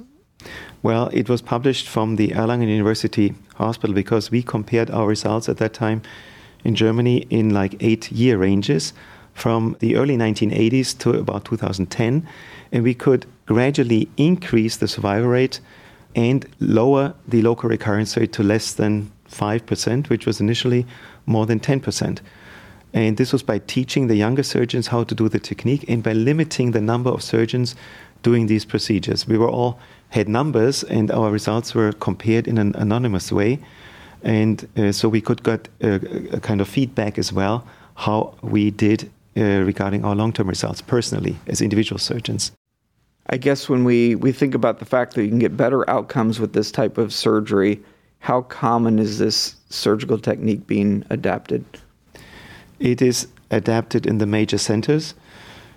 Well, 0.85 1.11
it 1.13 1.29
was 1.29 1.43
published 1.43 1.89
from 1.89 2.15
the 2.15 2.29
Erlangen 2.29 2.69
University 2.69 3.35
Hospital 3.57 3.93
because 3.93 4.31
we 4.31 4.41
compared 4.41 4.89
our 4.89 5.09
results 5.09 5.49
at 5.49 5.57
that 5.57 5.75
time 5.75 6.01
in 6.63 6.77
Germany 6.77 7.27
in 7.29 7.51
like 7.51 7.75
eight 7.81 8.13
year 8.13 8.39
ranges 8.39 8.93
from 9.33 9.77
the 9.81 9.97
early 9.97 10.17
1980s 10.17 10.97
to 10.99 11.19
about 11.19 11.45
2010. 11.45 12.25
And 12.71 12.85
we 12.85 12.95
could 12.95 13.27
gradually 13.47 14.09
increase 14.17 14.77
the 14.77 14.87
survival 14.87 15.31
rate 15.31 15.59
and 16.15 16.47
lower 16.61 17.15
the 17.27 17.43
local 17.43 17.69
recurrence 17.69 18.17
rate 18.17 18.33
to 18.35 18.45
less 18.45 18.75
than 18.75 19.11
5%, 19.29 20.09
which 20.09 20.25
was 20.25 20.41
initially 20.41 20.87
more 21.27 21.47
than 21.47 21.59
10%. 21.59 22.21
And 22.95 23.17
this 23.17 23.33
was 23.33 23.43
by 23.43 23.59
teaching 23.59 24.07
the 24.07 24.15
younger 24.15 24.45
surgeons 24.45 24.87
how 24.87 25.03
to 25.05 25.15
do 25.15 25.29
the 25.29 25.41
technique 25.41 25.85
and 25.89 26.03
by 26.03 26.13
limiting 26.13 26.71
the 26.71 26.81
number 26.81 27.11
of 27.11 27.23
surgeons 27.23 27.75
doing 28.23 28.47
these 28.47 28.65
procedures. 28.65 29.27
We 29.27 29.37
were 29.37 29.51
all 29.51 29.81
had 30.11 30.29
numbers, 30.29 30.85
and 30.85 31.11
our 31.11 31.31
results 31.31 31.75
were 31.75 31.93
compared 31.93 32.47
in 32.47 32.57
an 32.57 32.75
anonymous 32.77 33.33
way. 33.33 33.59
And 34.23 34.67
uh, 34.77 34.93
so 34.93 35.09
we 35.09 35.21
could 35.21 35.43
get 35.43 35.69
a, 35.83 36.37
a, 36.37 36.41
kind 36.41 36.61
of 36.61 36.69
feedback 36.69 37.19
as 37.19 37.33
well 37.33 37.67
how 37.97 38.35
we 38.43 38.71
did 38.71 39.11
uh, 39.37 39.43
regarding 39.43 40.05
our 40.05 40.15
long 40.15 40.33
term 40.33 40.49
results 40.49 40.81
personally 40.81 41.37
as 41.49 41.61
individual 41.61 41.99
surgeons. 41.99 42.53
I 43.27 43.39
guess 43.39 43.69
when 43.69 43.85
we, 43.85 44.15
we 44.15 44.33
think 44.33 44.55
about 44.55 44.79
the 44.79 44.85
fact 44.85 45.15
that 45.15 45.25
you 45.25 45.29
can 45.29 45.39
get 45.41 45.57
better 45.57 45.89
outcomes 45.91 46.39
with 46.39 46.53
this 46.53 46.71
type 46.71 46.97
of 46.97 47.13
surgery, 47.13 47.83
how 48.21 48.43
common 48.43 48.99
is 48.99 49.19
this 49.19 49.57
surgical 49.69 50.19
technique 50.19 50.67
being 50.67 51.05
adapted? 51.11 51.65
It 52.85 53.01
is 53.01 53.29
adapted 53.51 54.05
in 54.05 54.19
the 54.19 54.27
major 54.27 54.59
centers. 54.59 55.15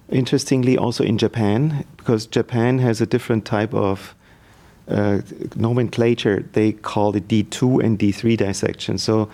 Interestingly, 0.10 0.78
also 0.78 1.06
in 1.06 1.18
Japan, 1.18 1.86
because 1.96 2.26
Japan 2.26 2.80
has 2.80 3.00
a 3.00 3.06
different 3.06 3.46
type 3.46 3.74
of 3.74 4.14
uh, 4.90 5.22
nomenclature. 5.56 6.44
They 6.52 6.74
call 6.74 7.16
it 7.16 7.30
D2 7.30 7.82
and 7.82 7.98
D3 7.98 8.36
dissection. 8.36 8.98
So 8.98 9.30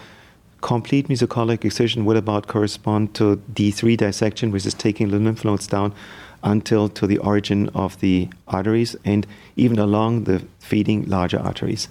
complete 0.62 1.08
mesocolic 1.08 1.66
excision 1.66 2.06
would 2.06 2.16
about 2.16 2.46
correspond 2.46 3.16
to 3.16 3.38
D3 3.52 3.98
dissection, 3.98 4.52
which 4.52 4.68
is 4.68 4.76
taking 4.76 5.10
the 5.10 5.18
lymph 5.18 5.44
nodes 5.44 5.66
down 5.66 5.96
until 6.44 6.88
to 6.90 7.08
the 7.08 7.18
origin 7.18 7.70
of 7.70 8.00
the 8.02 8.30
arteries 8.48 8.96
and 9.04 9.26
even 9.56 9.80
along 9.80 10.26
the 10.26 10.46
feeding 10.60 11.06
larger 11.06 11.40
arteries. 11.40 11.88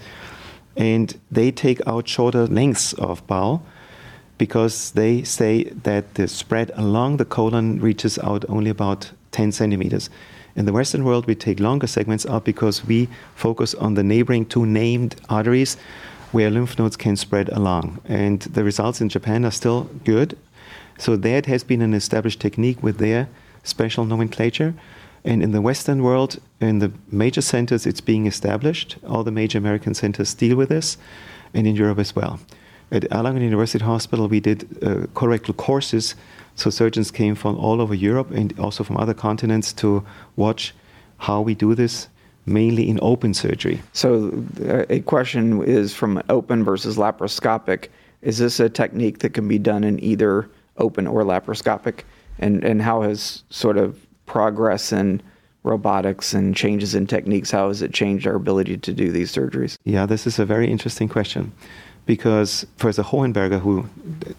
And 0.77 1.19
they 1.29 1.51
take 1.51 1.85
out 1.89 2.07
shorter 2.07 2.47
lengths 2.47 2.93
of 2.93 3.27
bowel 3.27 3.65
because 4.47 4.91
they 4.91 5.23
say 5.23 5.63
that 5.85 6.15
the 6.15 6.27
spread 6.27 6.73
along 6.75 7.17
the 7.17 7.25
colon 7.25 7.81
reaches 7.81 8.19
out 8.19 8.45
only 8.49 8.71
about 8.71 9.13
10 9.31 9.53
centimeters. 9.53 10.11
In 10.57 10.65
the 10.65 10.73
Western 10.73 11.05
world, 11.05 11.27
we 11.27 11.37
take 11.37 11.61
longer 11.61 11.87
segments 11.87 12.27
out 12.27 12.45
because 12.45 12.85
we 12.85 13.09
focus 13.37 13.73
on 13.75 13.95
the 13.95 14.03
neighboring 14.03 14.45
two 14.45 14.67
named 14.67 15.15
arteries 15.29 15.77
where 16.33 16.51
lymph 16.51 16.77
nodes 16.77 16.97
can 16.97 17.15
spread 17.15 17.51
along. 17.51 18.01
And 18.05 18.41
the 18.41 18.65
results 18.65 19.01
in 19.01 19.09
Japan 19.09 19.45
are 19.45 19.53
still 19.53 19.85
good. 20.03 20.37
So 20.99 21.15
that 21.15 21.47
has 21.47 21.63
been 21.63 21.81
an 21.81 21.95
established 21.95 22.41
technique 22.41 22.83
with 22.83 22.99
their 22.99 23.29
special 23.63 24.05
nomenclature. 24.05 24.75
And 25.25 25.41
in 25.41 25.53
the 25.53 25.61
Western 25.61 26.03
world, 26.03 26.41
in 26.61 26.81
the 26.81 26.91
major 27.13 27.43
centers, 27.43 27.87
it's 27.87 28.01
being 28.01 28.27
established. 28.27 28.97
All 29.09 29.23
the 29.23 29.31
major 29.31 29.59
American 29.59 29.95
centers 29.95 30.35
deal 30.35 30.57
with 30.57 30.69
this, 30.69 30.99
and 31.55 31.65
in 31.65 31.77
Europe 31.77 32.01
as 32.01 32.17
well. 32.17 32.41
At 32.93 33.09
Erlangen 33.11 33.41
University 33.41 33.83
Hospital, 33.83 34.29
we 34.29 34.39
did 34.39 34.65
uh, 34.83 35.07
colorectal 35.15 35.57
courses, 35.57 36.15
so 36.57 36.69
surgeons 36.69 37.11
came 37.11 37.35
from 37.35 37.57
all 37.57 37.81
over 37.81 37.95
Europe 37.95 38.31
and 38.31 38.53
also 38.61 38.85
from 38.85 38.99
other 38.99 39.15
continents 39.15 39.73
to 39.73 40.05
watch 40.37 40.75
how 41.17 41.41
we 41.41 41.55
do 41.55 41.75
this, 41.75 42.09
mainly 42.45 42.87
in 42.87 42.99
open 43.01 43.33
surgery. 43.33 43.81
So, 43.95 44.45
uh, 44.69 44.85
a 44.91 45.01
question 45.01 45.63
is 45.63 45.95
from 45.95 46.23
open 46.29 46.65
versus 46.65 46.99
laparoscopic. 46.99 47.89
Is 48.21 48.37
this 48.37 48.61
a 48.61 48.69
technique 48.69 49.21
that 49.21 49.33
can 49.33 49.49
be 49.49 49.59
done 49.59 49.85
in 49.85 49.99
either 50.05 50.51
open 50.77 51.07
or 51.07 51.23
laparoscopic? 51.23 52.01
And, 52.39 52.63
and 52.63 52.83
how 52.83 53.01
has 53.03 53.43
sort 53.49 53.79
of 53.79 54.07
progress 54.27 54.93
in 54.93 55.23
robotics 55.63 56.35
and 56.35 56.55
changes 56.55 56.95
in 56.95 57.07
techniques, 57.07 57.51
how 57.51 57.69
has 57.69 57.81
it 57.81 57.95
changed 57.95 58.27
our 58.27 58.35
ability 58.35 58.77
to 58.77 58.93
do 58.93 59.13
these 59.13 59.33
surgeries? 59.33 59.79
Yeah, 59.85 60.07
this 60.07 60.27
is 60.27 60.39
a 60.39 60.45
very 60.45 60.71
interesting 60.71 61.09
question 61.09 61.53
because 62.07 62.67
Professor 62.79 63.03
Hohenberger, 63.03 63.61
who 63.61 63.87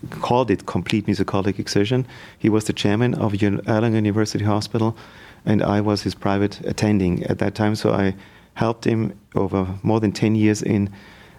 called 0.09 0.51
it 0.51 0.65
complete 0.65 1.05
mesocolic 1.05 1.59
excision, 1.59 2.05
he 2.37 2.49
was 2.49 2.65
the 2.65 2.73
chairman 2.73 3.13
of 3.15 3.33
Erlangen 3.33 4.05
University 4.05 4.43
Hospital, 4.43 4.97
and 5.45 5.63
I 5.63 5.81
was 5.81 6.03
his 6.03 6.15
private 6.15 6.59
attending 6.61 7.23
at 7.23 7.39
that 7.39 7.55
time. 7.55 7.75
So 7.75 7.91
I 7.93 8.15
helped 8.55 8.85
him 8.85 9.17
over 9.35 9.67
more 9.81 9.99
than 9.99 10.11
10 10.11 10.35
years 10.35 10.61
in 10.61 10.89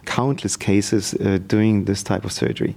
countless 0.05 0.57
cases 0.57 1.15
uh, 1.15 1.39
doing 1.47 1.85
this 1.85 2.03
type 2.03 2.25
of 2.25 2.33
surgery. 2.33 2.75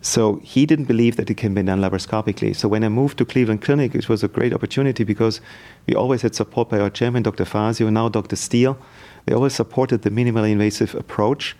So 0.00 0.36
he 0.42 0.66
didn't 0.66 0.84
believe 0.84 1.16
that 1.16 1.30
it 1.30 1.38
can 1.38 1.54
be 1.54 1.62
done 1.62 1.80
laparoscopically. 1.80 2.54
So 2.54 2.68
when 2.68 2.84
I 2.84 2.90
moved 2.90 3.16
to 3.18 3.24
Cleveland 3.24 3.62
Clinic, 3.62 3.94
it 3.94 4.06
was 4.06 4.22
a 4.22 4.28
great 4.28 4.52
opportunity 4.52 5.02
because 5.02 5.40
we 5.86 5.94
always 5.94 6.20
had 6.20 6.34
support 6.34 6.68
by 6.68 6.78
our 6.78 6.90
chairman, 6.90 7.22
Dr. 7.22 7.46
Fazio, 7.46 7.88
now 7.88 8.10
Dr. 8.10 8.36
Steele. 8.36 8.76
They 9.24 9.34
always 9.34 9.54
supported 9.54 10.02
the 10.02 10.10
minimally 10.10 10.52
invasive 10.52 10.94
approach. 10.94 11.56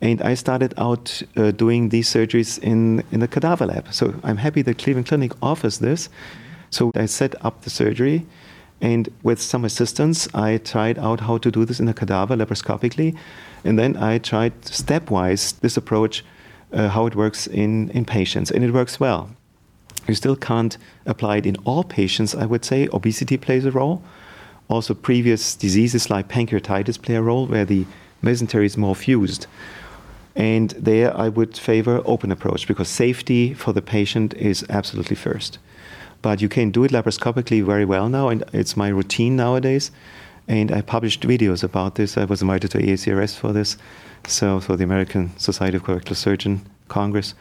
And 0.00 0.22
I 0.22 0.34
started 0.34 0.72
out 0.78 1.22
uh, 1.36 1.50
doing 1.50 1.90
these 1.90 2.08
surgeries 2.08 2.58
in, 2.58 3.04
in 3.12 3.20
the 3.20 3.28
cadaver 3.28 3.66
lab. 3.66 3.92
So 3.92 4.14
I'm 4.22 4.38
happy 4.38 4.62
that 4.62 4.78
Cleveland 4.78 5.06
Clinic 5.06 5.32
offers 5.42 5.78
this. 5.78 6.08
So 6.70 6.90
I 6.94 7.06
set 7.06 7.34
up 7.44 7.62
the 7.62 7.70
surgery. 7.70 8.26
And 8.80 9.10
with 9.22 9.42
some 9.42 9.64
assistance, 9.66 10.26
I 10.34 10.56
tried 10.56 10.98
out 10.98 11.20
how 11.20 11.36
to 11.38 11.50
do 11.50 11.66
this 11.66 11.80
in 11.80 11.88
a 11.88 11.92
cadaver 11.92 12.34
laparoscopically. 12.34 13.14
And 13.64 13.78
then 13.78 13.96
I 13.96 14.18
tried 14.18 14.58
stepwise 14.62 15.60
this 15.60 15.76
approach 15.76 16.24
uh, 16.72 16.88
how 16.88 17.06
it 17.06 17.14
works 17.14 17.46
in, 17.46 17.90
in 17.90 18.04
patients, 18.04 18.50
and 18.50 18.64
it 18.64 18.72
works 18.72 19.00
well. 19.00 19.30
You 20.08 20.14
still 20.14 20.36
can't 20.36 20.76
apply 21.06 21.38
it 21.38 21.46
in 21.46 21.56
all 21.64 21.84
patients, 21.84 22.34
I 22.34 22.46
would 22.46 22.64
say. 22.64 22.88
Obesity 22.92 23.36
plays 23.36 23.64
a 23.64 23.70
role. 23.70 24.02
Also, 24.68 24.94
previous 24.94 25.54
diseases 25.54 26.10
like 26.10 26.28
pancreatitis 26.28 27.00
play 27.00 27.16
a 27.16 27.22
role 27.22 27.46
where 27.46 27.64
the 27.64 27.86
mesentery 28.22 28.64
is 28.64 28.76
more 28.76 28.94
fused. 28.94 29.46
And 30.36 30.70
there 30.70 31.16
I 31.16 31.28
would 31.28 31.56
favor 31.56 32.02
open 32.04 32.30
approach 32.30 32.66
because 32.66 32.88
safety 32.88 33.54
for 33.54 33.72
the 33.72 33.82
patient 33.82 34.34
is 34.34 34.64
absolutely 34.68 35.16
first. 35.16 35.58
But 36.22 36.40
you 36.40 36.48
can 36.48 36.70
do 36.70 36.84
it 36.84 36.92
laparoscopically 36.92 37.64
very 37.64 37.84
well 37.84 38.08
now, 38.08 38.28
and 38.28 38.44
it's 38.52 38.76
my 38.76 38.88
routine 38.88 39.36
nowadays. 39.36 39.90
And 40.46 40.72
I 40.72 40.82
published 40.82 41.22
videos 41.22 41.62
about 41.62 41.94
this. 41.94 42.16
I 42.16 42.24
was 42.24 42.42
invited 42.42 42.70
to 42.72 42.78
ASCRS 42.78 43.36
for 43.36 43.52
this 43.52 43.76
so 44.26 44.60
for 44.60 44.76
the 44.76 44.84
American 44.84 45.36
Society 45.38 45.76
of 45.76 45.84
Colorectal 45.84 46.16
Surgeon 46.16 46.62
Congress, 46.88 47.34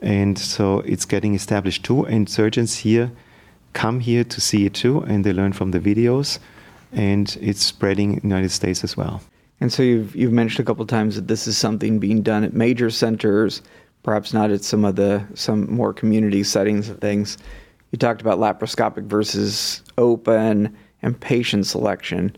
and 0.00 0.38
so 0.38 0.80
it's 0.80 1.04
getting 1.04 1.34
established 1.34 1.84
too. 1.84 2.04
And 2.06 2.28
surgeons 2.28 2.78
here 2.78 3.10
come 3.72 4.00
here 4.00 4.24
to 4.24 4.40
see 4.40 4.66
it 4.66 4.74
too, 4.74 5.00
and 5.02 5.24
they 5.24 5.32
learn 5.32 5.52
from 5.52 5.70
the 5.70 5.80
videos, 5.80 6.38
and 6.92 7.36
it's 7.40 7.64
spreading 7.64 8.14
in 8.14 8.20
the 8.20 8.28
United 8.28 8.50
States 8.50 8.84
as 8.84 8.96
well. 8.96 9.22
And 9.60 9.72
so 9.72 9.82
you've 9.82 10.14
you've 10.14 10.32
mentioned 10.32 10.60
a 10.60 10.66
couple 10.66 10.82
of 10.82 10.88
times 10.88 11.16
that 11.16 11.28
this 11.28 11.46
is 11.46 11.56
something 11.56 11.98
being 11.98 12.22
done 12.22 12.44
at 12.44 12.52
major 12.52 12.90
centers, 12.90 13.62
perhaps 14.02 14.32
not 14.32 14.50
at 14.50 14.62
some 14.62 14.84
of 14.84 14.96
the 14.96 15.24
some 15.34 15.72
more 15.72 15.92
community 15.92 16.42
settings 16.44 16.88
of 16.88 16.98
things. 16.98 17.38
You 17.90 17.98
talked 17.98 18.20
about 18.20 18.38
laparoscopic 18.38 19.04
versus 19.04 19.82
open 19.96 20.76
and 21.02 21.18
patient 21.18 21.66
selection. 21.66 22.36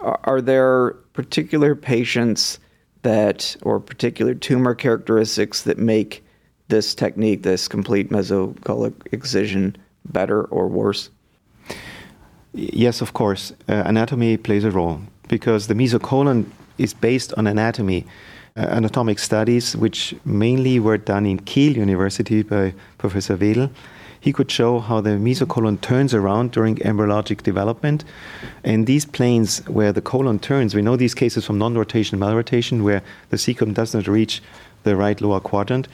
Are, 0.00 0.18
are 0.24 0.40
there 0.40 0.92
particular 1.12 1.74
patients 1.74 2.58
that, 3.02 3.56
or 3.62 3.78
particular 3.78 4.34
tumor 4.34 4.74
characteristics 4.74 5.62
that 5.62 5.78
make 5.78 6.24
this 6.68 6.94
technique, 6.94 7.42
this 7.42 7.68
complete 7.68 8.10
mesocolic 8.10 8.94
excision, 9.12 9.76
better 10.06 10.44
or 10.44 10.66
worse? 10.66 11.10
Yes, 12.52 13.00
of 13.00 13.12
course. 13.12 13.52
Uh, 13.68 13.82
anatomy 13.86 14.36
plays 14.36 14.64
a 14.64 14.70
role 14.70 15.02
because 15.28 15.66
the 15.66 15.74
mesocolon 15.74 16.46
is 16.78 16.94
based 16.94 17.32
on 17.34 17.46
anatomy. 17.46 18.04
Uh, 18.56 18.60
anatomic 18.70 19.18
studies, 19.18 19.76
which 19.76 20.14
mainly 20.24 20.80
were 20.80 20.96
done 20.96 21.26
in 21.26 21.38
Kiel 21.40 21.76
University 21.76 22.42
by 22.42 22.72
Professor 22.96 23.36
Wedel, 23.36 23.70
he 24.18 24.32
could 24.32 24.50
show 24.50 24.80
how 24.80 25.00
the 25.00 25.18
mesocolon 25.18 25.78
turns 25.78 26.12
around 26.14 26.50
during 26.50 26.76
embryologic 26.76 27.42
development. 27.42 28.04
And 28.64 28.86
these 28.86 29.04
planes 29.04 29.58
where 29.68 29.92
the 29.92 30.00
colon 30.00 30.38
turns, 30.38 30.74
we 30.74 30.82
know 30.82 30.96
these 30.96 31.14
cases 31.14 31.44
from 31.44 31.58
non-rotation 31.58 32.18
malrotation 32.18 32.82
where 32.82 33.02
the 33.30 33.36
cecum 33.36 33.72
does 33.74 33.94
not 33.94 34.08
reach 34.08 34.42
the 34.82 34.96
right 34.96 35.20
lower 35.20 35.38
quadrant. 35.38 35.86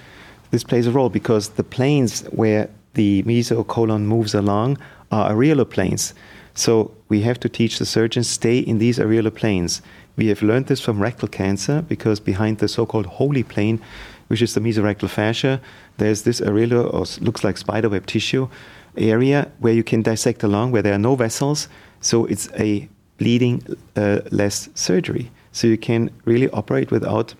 This 0.50 0.64
plays 0.64 0.86
a 0.86 0.92
role 0.92 1.10
because 1.10 1.50
the 1.50 1.64
planes 1.64 2.22
where 2.30 2.70
the 2.94 3.22
mesocolon 3.24 4.06
moves 4.06 4.34
along 4.34 4.78
are 5.10 5.30
areolar 5.32 5.68
planes. 5.68 6.14
So 6.54 6.92
we 7.08 7.22
have 7.22 7.40
to 7.40 7.48
teach 7.48 7.78
the 7.78 7.86
surgeons 7.86 8.28
stay 8.28 8.58
in 8.58 8.78
these 8.78 8.98
areolar 8.98 9.34
planes. 9.34 9.82
We 10.16 10.28
have 10.28 10.42
learned 10.42 10.66
this 10.66 10.80
from 10.80 11.00
rectal 11.00 11.28
cancer 11.28 11.82
because 11.82 12.20
behind 12.20 12.58
the 12.58 12.68
so-called 12.68 13.06
holy 13.06 13.42
plane, 13.42 13.80
which 14.28 14.42
is 14.42 14.54
the 14.54 14.60
mesorectal 14.60 15.08
fascia, 15.08 15.60
there's 15.98 16.22
this 16.22 16.40
areolar, 16.40 16.92
or 16.92 17.04
looks 17.24 17.44
like 17.44 17.56
spiderweb 17.56 18.06
tissue 18.06 18.48
area 18.96 19.50
where 19.58 19.72
you 19.72 19.82
can 19.82 20.02
dissect 20.02 20.42
along, 20.42 20.72
where 20.72 20.82
there 20.82 20.94
are 20.94 20.98
no 20.98 21.14
vessels. 21.14 21.68
So 22.00 22.26
it's 22.26 22.48
a 22.58 22.88
bleeding 23.18 23.62
uh, 23.96 24.20
less 24.30 24.68
surgery. 24.74 25.30
So 25.52 25.66
you 25.66 25.78
can 25.78 26.10
really 26.24 26.50
operate 26.50 26.90
without 26.90 27.34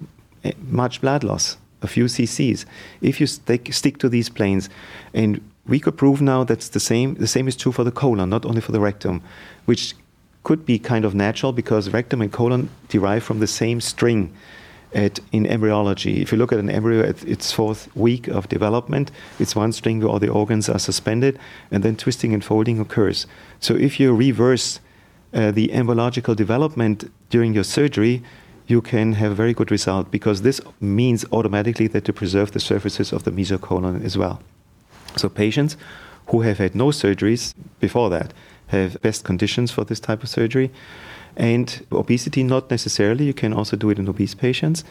eh, 0.44 0.52
much 0.68 1.00
blood 1.00 1.24
loss, 1.24 1.56
a 1.82 1.86
few 1.86 2.04
cc's, 2.04 2.64
if 3.00 3.20
you 3.20 3.26
stick, 3.26 3.72
stick 3.72 3.98
to 3.98 4.08
these 4.08 4.28
planes. 4.28 4.68
And 5.12 5.40
we 5.66 5.78
could 5.78 5.96
prove 5.96 6.20
now 6.20 6.44
that's 6.44 6.68
the 6.68 6.80
same. 6.80 7.14
The 7.14 7.26
same 7.26 7.48
is 7.48 7.56
true 7.56 7.72
for 7.72 7.84
the 7.84 7.92
colon, 7.92 8.30
not 8.30 8.44
only 8.44 8.60
for 8.60 8.72
the 8.72 8.80
rectum, 8.80 9.22
which 9.64 9.94
could 10.42 10.66
be 10.66 10.78
kind 10.78 11.04
of 11.04 11.14
natural 11.14 11.52
because 11.52 11.90
rectum 11.90 12.20
and 12.20 12.32
colon 12.32 12.68
derive 12.88 13.22
from 13.22 13.38
the 13.38 13.46
same 13.46 13.80
string 13.80 14.34
at, 14.92 15.20
in 15.30 15.46
embryology. 15.46 16.20
If 16.20 16.32
you 16.32 16.38
look 16.38 16.52
at 16.52 16.58
an 16.58 16.68
embryo 16.68 17.02
at 17.08 17.22
its 17.24 17.52
fourth 17.52 17.94
week 17.96 18.28
of 18.28 18.48
development, 18.48 19.10
it's 19.38 19.54
one 19.54 19.72
string 19.72 20.00
where 20.00 20.08
all 20.08 20.18
the 20.18 20.28
organs 20.28 20.68
are 20.68 20.78
suspended, 20.78 21.38
and 21.70 21.82
then 21.82 21.96
twisting 21.96 22.34
and 22.34 22.44
folding 22.44 22.80
occurs. 22.80 23.26
So 23.60 23.74
if 23.74 24.00
you 24.00 24.14
reverse 24.14 24.80
uh, 25.32 25.50
the 25.52 25.72
embryological 25.72 26.34
development 26.34 27.10
during 27.30 27.54
your 27.54 27.64
surgery, 27.64 28.22
you 28.66 28.80
can 28.80 29.14
have 29.14 29.32
a 29.32 29.34
very 29.34 29.54
good 29.54 29.70
result 29.70 30.10
because 30.10 30.42
this 30.42 30.60
means 30.80 31.24
automatically 31.32 31.86
that 31.88 32.06
you 32.06 32.14
preserve 32.14 32.52
the 32.52 32.60
surfaces 32.60 33.12
of 33.12 33.24
the 33.24 33.30
mesocolon 33.30 34.04
as 34.04 34.18
well. 34.18 34.40
So 35.16 35.28
patients 35.28 35.76
who 36.28 36.42
have 36.42 36.58
had 36.58 36.74
no 36.74 36.86
surgeries 36.86 37.54
before 37.80 38.10
that 38.10 38.32
have 38.68 39.00
best 39.02 39.24
conditions 39.24 39.70
for 39.70 39.84
this 39.84 40.00
type 40.00 40.22
of 40.22 40.28
surgery. 40.28 40.70
And 41.36 41.84
obesity, 41.92 42.42
not 42.42 42.70
necessarily. 42.70 43.24
You 43.26 43.34
can 43.34 43.52
also 43.52 43.76
do 43.76 43.90
it 43.90 43.98
in 43.98 44.08
obese 44.08 44.34
patients. 44.34 44.84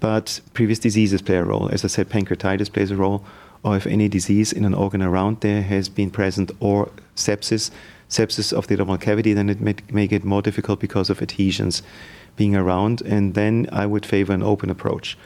But 0.00 0.40
previous 0.52 0.78
diseases 0.78 1.22
play 1.22 1.36
a 1.36 1.44
role. 1.44 1.68
As 1.68 1.84
I 1.84 1.88
said, 1.88 2.08
pancreatitis 2.08 2.72
plays 2.72 2.90
a 2.90 2.96
role, 2.96 3.24
or 3.62 3.76
if 3.76 3.86
any 3.86 4.08
disease 4.08 4.52
in 4.52 4.64
an 4.64 4.74
organ 4.74 5.02
around 5.02 5.40
there 5.40 5.62
has 5.62 5.88
been 5.88 6.10
present, 6.10 6.50
or 6.60 6.90
sepsis, 7.16 7.70
sepsis 8.10 8.52
of 8.52 8.66
the 8.66 8.74
abdominal 8.74 8.98
cavity, 8.98 9.32
then 9.32 9.48
it 9.48 9.60
may 9.60 9.74
make 9.90 10.12
it 10.12 10.24
more 10.24 10.42
difficult 10.42 10.80
because 10.80 11.08
of 11.08 11.22
adhesions 11.22 11.82
being 12.36 12.54
around. 12.54 13.00
And 13.02 13.34
then 13.34 13.66
I 13.72 13.86
would 13.86 14.04
favor 14.04 14.34
an 14.34 14.42
open 14.42 14.68
approach. 14.68 15.16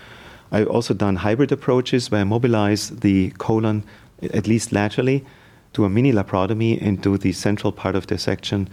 I've 0.52 0.68
also 0.68 0.95
done 0.95 1.16
hybrid 1.16 1.50
approaches 1.50 2.11
where 2.11 2.21
I 2.21 2.25
mobilize 2.25 2.90
the 2.90 3.30
colon 3.38 3.83
at 4.22 4.46
least 4.46 4.72
laterally, 4.72 5.25
do 5.72 5.84
a 5.84 5.88
mini 5.88 6.12
laparotomy, 6.12 6.80
and 6.80 7.00
do 7.02 7.16
the 7.18 7.32
central 7.32 7.72
part 7.72 7.94
of 7.94 8.06
dissection 8.06 8.68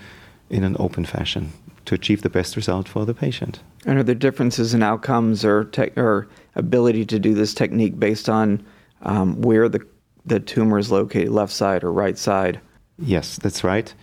in 0.49 0.63
an 0.63 0.75
open 0.79 1.05
fashion 1.05 1.51
to 1.85 1.95
achieve 1.95 2.21
the 2.21 2.29
best 2.29 2.55
result 2.55 2.87
for 2.87 3.05
the 3.05 3.13
patient. 3.13 3.59
And 3.85 3.99
are 3.99 4.03
there 4.03 4.15
differences 4.15 4.73
in 4.73 4.81
outcomes 4.81 5.45
or, 5.45 5.65
te- 5.65 5.91
or 5.95 6.27
ability 6.55 7.05
to 7.05 7.19
do 7.19 7.33
this 7.33 7.53
technique 7.53 7.99
based 7.99 8.27
on 8.27 8.65
um, 9.03 9.41
where 9.41 9.69
the, 9.69 9.85
the 10.25 10.39
tumor 10.39 10.79
is 10.79 10.91
located, 10.91 11.29
left 11.29 11.53
side 11.53 11.83
or 11.83 11.91
right 11.91 12.17
side? 12.17 12.59
Yes, 12.97 13.37
that's 13.37 13.63
right. 13.63 13.93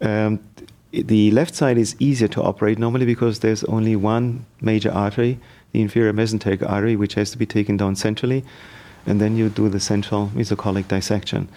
Um, 0.00 0.40
the 0.92 1.30
left 1.30 1.54
side 1.54 1.78
is 1.78 1.94
easier 2.00 2.26
to 2.28 2.42
operate 2.42 2.78
normally 2.78 3.06
because 3.06 3.40
there's 3.40 3.62
only 3.64 3.94
one 3.94 4.44
major 4.60 4.90
artery, 4.90 5.38
the 5.72 5.80
inferior 5.80 6.12
mesenteric 6.12 6.68
artery, 6.68 6.96
which 6.96 7.14
has 7.14 7.30
to 7.30 7.38
be 7.38 7.46
taken 7.46 7.76
down 7.76 7.94
centrally, 7.94 8.44
and 9.06 9.20
then 9.20 9.36
you 9.36 9.48
do 9.48 9.68
the 9.68 9.80
central 9.80 10.28
mesocolic 10.28 10.88
dissection. 10.88 11.48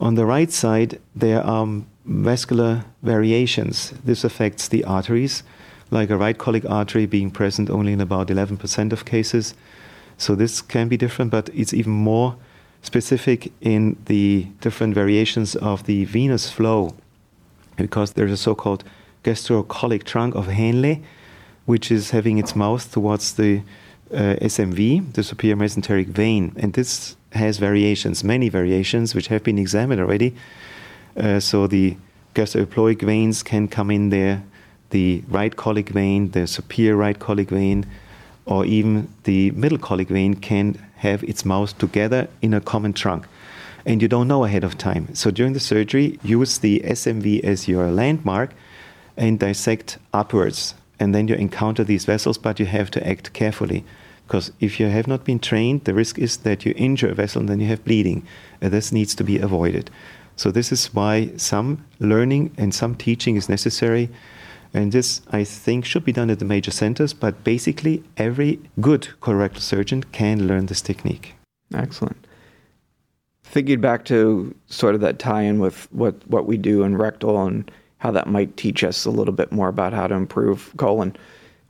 On 0.00 0.14
the 0.14 0.24
right 0.24 0.50
side, 0.50 0.98
there 1.14 1.42
are 1.42 1.68
vascular 2.06 2.84
variations. 3.02 3.92
This 4.04 4.24
affects 4.24 4.68
the 4.68 4.84
arteries, 4.84 5.42
like 5.90 6.10
a 6.10 6.16
right 6.16 6.38
colic 6.38 6.64
artery 6.64 7.06
being 7.06 7.30
present 7.30 7.68
only 7.68 7.92
in 7.92 8.00
about 8.00 8.28
11% 8.28 8.92
of 8.92 9.04
cases. 9.04 9.54
So 10.16 10.34
this 10.34 10.62
can 10.62 10.88
be 10.88 10.96
different, 10.96 11.30
but 11.30 11.50
it's 11.54 11.74
even 11.74 11.92
more 11.92 12.36
specific 12.82 13.52
in 13.60 13.96
the 14.06 14.46
different 14.60 14.94
variations 14.94 15.54
of 15.56 15.84
the 15.84 16.04
venous 16.06 16.50
flow 16.50 16.94
because 17.76 18.12
there's 18.12 18.32
a 18.32 18.36
so-called 18.36 18.84
gastrocolic 19.24 20.04
trunk 20.04 20.34
of 20.34 20.46
Henle, 20.46 21.00
which 21.66 21.90
is 21.90 22.10
having 22.10 22.38
its 22.38 22.56
mouth 22.56 22.90
towards 22.90 23.34
the 23.34 23.62
uh, 24.12 24.36
SMV, 24.40 25.12
the 25.12 25.22
superior 25.22 25.56
mesenteric 25.56 26.06
vein, 26.08 26.52
and 26.56 26.72
this 26.72 27.16
has 27.32 27.58
variations, 27.58 28.24
many 28.24 28.48
variations, 28.48 29.14
which 29.14 29.28
have 29.28 29.42
been 29.42 29.58
examined 29.58 30.00
already. 30.00 30.34
Uh, 31.16 31.38
so 31.40 31.66
the 31.66 31.96
gastroepiploic 32.34 33.02
veins 33.02 33.42
can 33.42 33.68
come 33.68 33.90
in 33.90 34.10
there, 34.10 34.42
the 34.90 35.22
right 35.28 35.54
colic 35.56 35.88
vein, 35.90 36.30
the 36.32 36.46
superior 36.46 36.96
right 36.96 37.18
colic 37.18 37.48
vein, 37.48 37.86
or 38.46 38.64
even 38.64 39.08
the 39.24 39.50
middle 39.52 39.78
colic 39.78 40.08
vein 40.08 40.34
can 40.34 40.74
have 40.96 41.22
its 41.24 41.44
mouth 41.44 41.76
together 41.78 42.28
in 42.42 42.52
a 42.52 42.60
common 42.60 42.92
trunk 42.92 43.26
and 43.84 44.02
you 44.02 44.08
don't 44.08 44.28
know 44.28 44.44
ahead 44.44 44.64
of 44.64 44.76
time. 44.78 45.14
So 45.14 45.30
during 45.30 45.52
the 45.52 45.60
surgery, 45.60 46.18
use 46.22 46.58
the 46.58 46.80
SMV 46.80 47.42
as 47.44 47.68
your 47.68 47.90
landmark 47.90 48.52
and 49.16 49.38
dissect 49.38 49.98
upwards. 50.12 50.74
And 51.00 51.14
then 51.14 51.26
you 51.26 51.34
encounter 51.34 51.82
these 51.82 52.04
vessels, 52.04 52.38
but 52.38 52.60
you 52.60 52.66
have 52.66 52.90
to 52.92 53.06
act 53.06 53.32
carefully. 53.32 53.84
Because 54.26 54.52
if 54.60 54.78
you 54.78 54.86
have 54.86 55.08
not 55.08 55.24
been 55.24 55.40
trained, 55.40 55.84
the 55.84 55.94
risk 55.94 56.18
is 56.18 56.36
that 56.38 56.64
you 56.64 56.72
injure 56.76 57.08
a 57.08 57.14
vessel 57.14 57.40
and 57.40 57.48
then 57.48 57.58
you 57.58 57.66
have 57.66 57.84
bleeding. 57.84 58.24
And 58.60 58.72
this 58.72 58.92
needs 58.92 59.16
to 59.16 59.24
be 59.24 59.38
avoided. 59.38 59.90
So, 60.36 60.52
this 60.52 60.70
is 60.70 60.94
why 60.94 61.32
some 61.36 61.84
learning 61.98 62.54
and 62.56 62.72
some 62.72 62.94
teaching 62.94 63.36
is 63.36 63.48
necessary. 63.48 64.08
And 64.72 64.92
this, 64.92 65.20
I 65.32 65.42
think, 65.42 65.84
should 65.84 66.04
be 66.04 66.12
done 66.12 66.30
at 66.30 66.38
the 66.38 66.44
major 66.44 66.70
centers, 66.70 67.12
but 67.12 67.42
basically, 67.42 68.04
every 68.16 68.60
good 68.80 69.08
colorectal 69.20 69.58
surgeon 69.60 70.04
can 70.04 70.46
learn 70.46 70.66
this 70.66 70.80
technique. 70.80 71.34
Excellent 71.74 72.26
thinking 73.50 73.80
back 73.80 74.04
to 74.04 74.54
sort 74.68 74.94
of 74.94 75.00
that 75.00 75.18
tie-in 75.18 75.58
with 75.58 75.92
what 75.92 76.14
what 76.28 76.46
we 76.46 76.56
do 76.56 76.84
in 76.84 76.96
rectal 76.96 77.44
and 77.46 77.70
how 78.00 78.10
that 78.10 78.26
might 78.26 78.56
teach 78.56 78.82
us 78.82 79.04
a 79.04 79.10
little 79.10 79.32
bit 79.32 79.52
more 79.52 79.68
about 79.68 79.92
how 79.92 80.06
to 80.06 80.14
improve 80.14 80.72
colon 80.76 81.16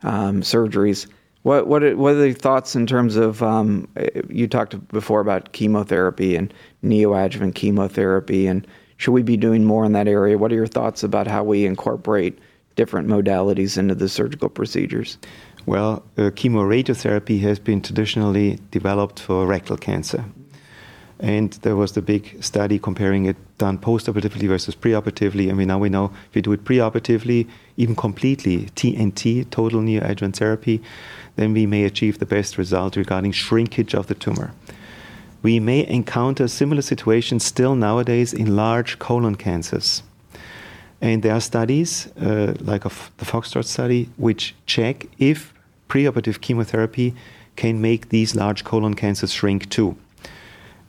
um, 0.03 0.41
surgeries. 0.41 1.05
What 1.43 1.67
what 1.67 1.83
are, 1.83 1.95
what 1.95 2.13
are 2.13 2.21
the 2.21 2.33
thoughts 2.33 2.75
in 2.75 2.87
terms 2.87 3.15
of 3.15 3.43
um, 3.43 3.87
you 4.29 4.47
talked 4.47 4.87
before 4.89 5.21
about 5.21 5.51
chemotherapy 5.51 6.35
and 6.35 6.53
neoadjuvant 6.83 7.55
chemotherapy 7.55 8.47
and 8.47 8.65
should 8.97 9.13
we 9.13 9.23
be 9.23 9.37
doing 9.37 9.65
more 9.65 9.83
in 9.83 9.93
that 9.93 10.07
area? 10.07 10.37
What 10.37 10.51
are 10.51 10.55
your 10.55 10.67
thoughts 10.67 11.01
about 11.03 11.25
how 11.25 11.43
we 11.43 11.65
incorporate 11.65 12.37
different 12.75 13.07
modalities 13.07 13.77
into 13.77 13.95
the 13.95 14.07
surgical 14.07 14.47
procedures? 14.47 15.17
Well, 15.65 16.03
uh, 16.17 16.29
chemoradiotherapy 16.29 17.41
has 17.41 17.59
been 17.59 17.81
traditionally 17.81 18.59
developed 18.69 19.19
for 19.19 19.47
rectal 19.47 19.77
cancer. 19.77 20.23
And 21.21 21.51
there 21.61 21.75
was 21.75 21.91
the 21.91 22.01
big 22.01 22.43
study 22.43 22.79
comparing 22.79 23.25
it 23.25 23.37
done 23.59 23.77
postoperatively 23.77 24.47
versus 24.47 24.75
preoperatively. 24.75 25.51
I 25.51 25.53
mean, 25.53 25.67
now 25.67 25.77
we 25.77 25.87
know 25.87 26.11
if 26.29 26.35
you 26.35 26.41
do 26.41 26.51
it 26.51 26.63
preoperatively, 26.63 27.47
even 27.77 27.95
completely, 27.95 28.65
TNT, 28.75 29.47
total 29.51 29.81
neoadjuvant 29.81 30.35
therapy, 30.35 30.81
then 31.35 31.53
we 31.53 31.67
may 31.67 31.83
achieve 31.83 32.17
the 32.17 32.25
best 32.25 32.57
result 32.57 32.95
regarding 32.95 33.33
shrinkage 33.33 33.93
of 33.93 34.07
the 34.07 34.15
tumor. 34.15 34.51
We 35.43 35.59
may 35.59 35.87
encounter 35.87 36.47
similar 36.47 36.81
situations 36.81 37.43
still 37.43 37.75
nowadays 37.75 38.33
in 38.33 38.55
large 38.55 38.97
colon 38.97 39.35
cancers. 39.35 40.01
And 41.01 41.21
there 41.21 41.33
are 41.33 41.41
studies, 41.41 42.07
uh, 42.17 42.55
like 42.59 42.83
the 42.83 43.25
Foxtrot 43.25 43.65
study, 43.65 44.09
which 44.17 44.55
check 44.65 45.05
if 45.19 45.53
preoperative 45.87 46.41
chemotherapy 46.41 47.13
can 47.55 47.79
make 47.79 48.09
these 48.09 48.35
large 48.35 48.63
colon 48.63 48.95
cancers 48.95 49.31
shrink 49.33 49.69
too. 49.69 49.95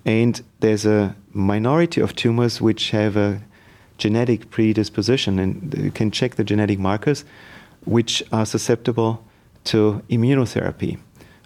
And 0.05 0.43
there's 0.61 0.85
a 0.85 1.15
minority 1.33 2.01
of 2.01 2.15
tumors 2.15 2.61
which 2.61 2.91
have 2.91 3.17
a 3.17 3.41
genetic 3.99 4.51
predisposition, 4.51 5.39
and 5.39 5.75
you 5.79 5.91
can 5.91 6.11
check 6.11 6.35
the 6.35 6.45
genetic 6.45 6.79
markers, 6.79 7.25
which 7.85 8.23
are 8.33 8.47
susceptible 8.47 9.25
to 9.65 10.03
immunotherapy. 10.11 10.99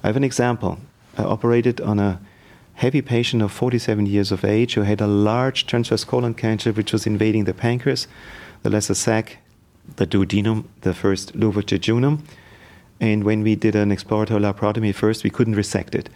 I 0.03 0.07
have 0.07 0.17
an 0.17 0.25
example. 0.25 0.79
I 1.19 1.25
operated 1.25 1.81
on 1.81 1.99
a 1.99 2.21
heavy 2.75 3.03
patient 3.03 3.43
of 3.43 3.53
47 3.53 4.07
years 4.07 4.31
of 4.33 4.45
age 4.45 4.75
who 4.75 4.83
had 4.83 5.01
a 5.01 5.07
large 5.07 5.67
transverse 5.67 6.05
colon 6.05 6.35
cancer 6.35 6.73
which 6.73 6.93
was 6.93 7.07
invading 7.07 7.45
the 7.45 7.55
pancreas, 7.55 8.07
the 8.63 8.71
lesser 8.71 8.95
sac, 8.95 9.39
the 9.97 10.07
duodenum, 10.07 10.65
the 10.83 10.95
first 10.95 11.35
lobar 11.35 11.63
jejunum. 11.63 12.21
And 13.01 13.25
when 13.25 13.43
we 13.43 13.57
did 13.57 13.75
an 13.75 13.93
exploratory 13.93 14.41
laparotomy 14.41 14.95
first, 14.95 15.25
we 15.25 15.31
couldn't 15.31 15.57
resect 15.57 15.95
it. 15.95 16.09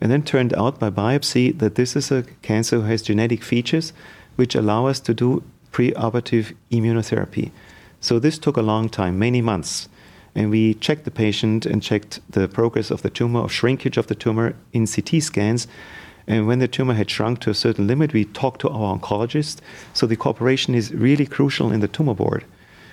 And 0.00 0.12
then 0.12 0.22
turned 0.22 0.54
out 0.54 0.78
by 0.78 0.90
biopsy 0.90 1.58
that 1.58 1.74
this 1.74 1.96
is 1.96 2.10
a 2.10 2.24
cancer 2.42 2.76
who 2.76 2.86
has 2.86 3.02
genetic 3.02 3.42
features 3.42 3.92
which 4.36 4.54
allow 4.54 4.86
us 4.86 5.00
to 5.00 5.14
do 5.14 5.42
preoperative 5.72 6.54
immunotherapy. 6.70 7.50
So 8.00 8.18
this 8.18 8.38
took 8.38 8.56
a 8.56 8.62
long 8.62 8.88
time, 8.88 9.18
many 9.18 9.42
months. 9.42 9.88
And 10.34 10.50
we 10.50 10.74
checked 10.74 11.04
the 11.04 11.10
patient 11.10 11.66
and 11.66 11.82
checked 11.82 12.20
the 12.30 12.46
progress 12.48 12.92
of 12.92 13.02
the 13.02 13.10
tumor, 13.10 13.40
of 13.40 13.52
shrinkage 13.52 13.96
of 13.96 14.06
the 14.06 14.14
tumor 14.14 14.54
in 14.72 14.86
CT 14.86 15.20
scans. 15.22 15.66
And 16.28 16.46
when 16.46 16.60
the 16.60 16.68
tumor 16.68 16.94
had 16.94 17.10
shrunk 17.10 17.40
to 17.40 17.50
a 17.50 17.54
certain 17.54 17.86
limit, 17.86 18.12
we 18.12 18.24
talked 18.24 18.60
to 18.60 18.68
our 18.68 18.96
oncologist. 18.96 19.58
So 19.94 20.06
the 20.06 20.14
cooperation 20.14 20.74
is 20.74 20.92
really 20.92 21.26
crucial 21.26 21.72
in 21.72 21.80
the 21.80 21.88
tumor 21.88 22.14
board, 22.14 22.44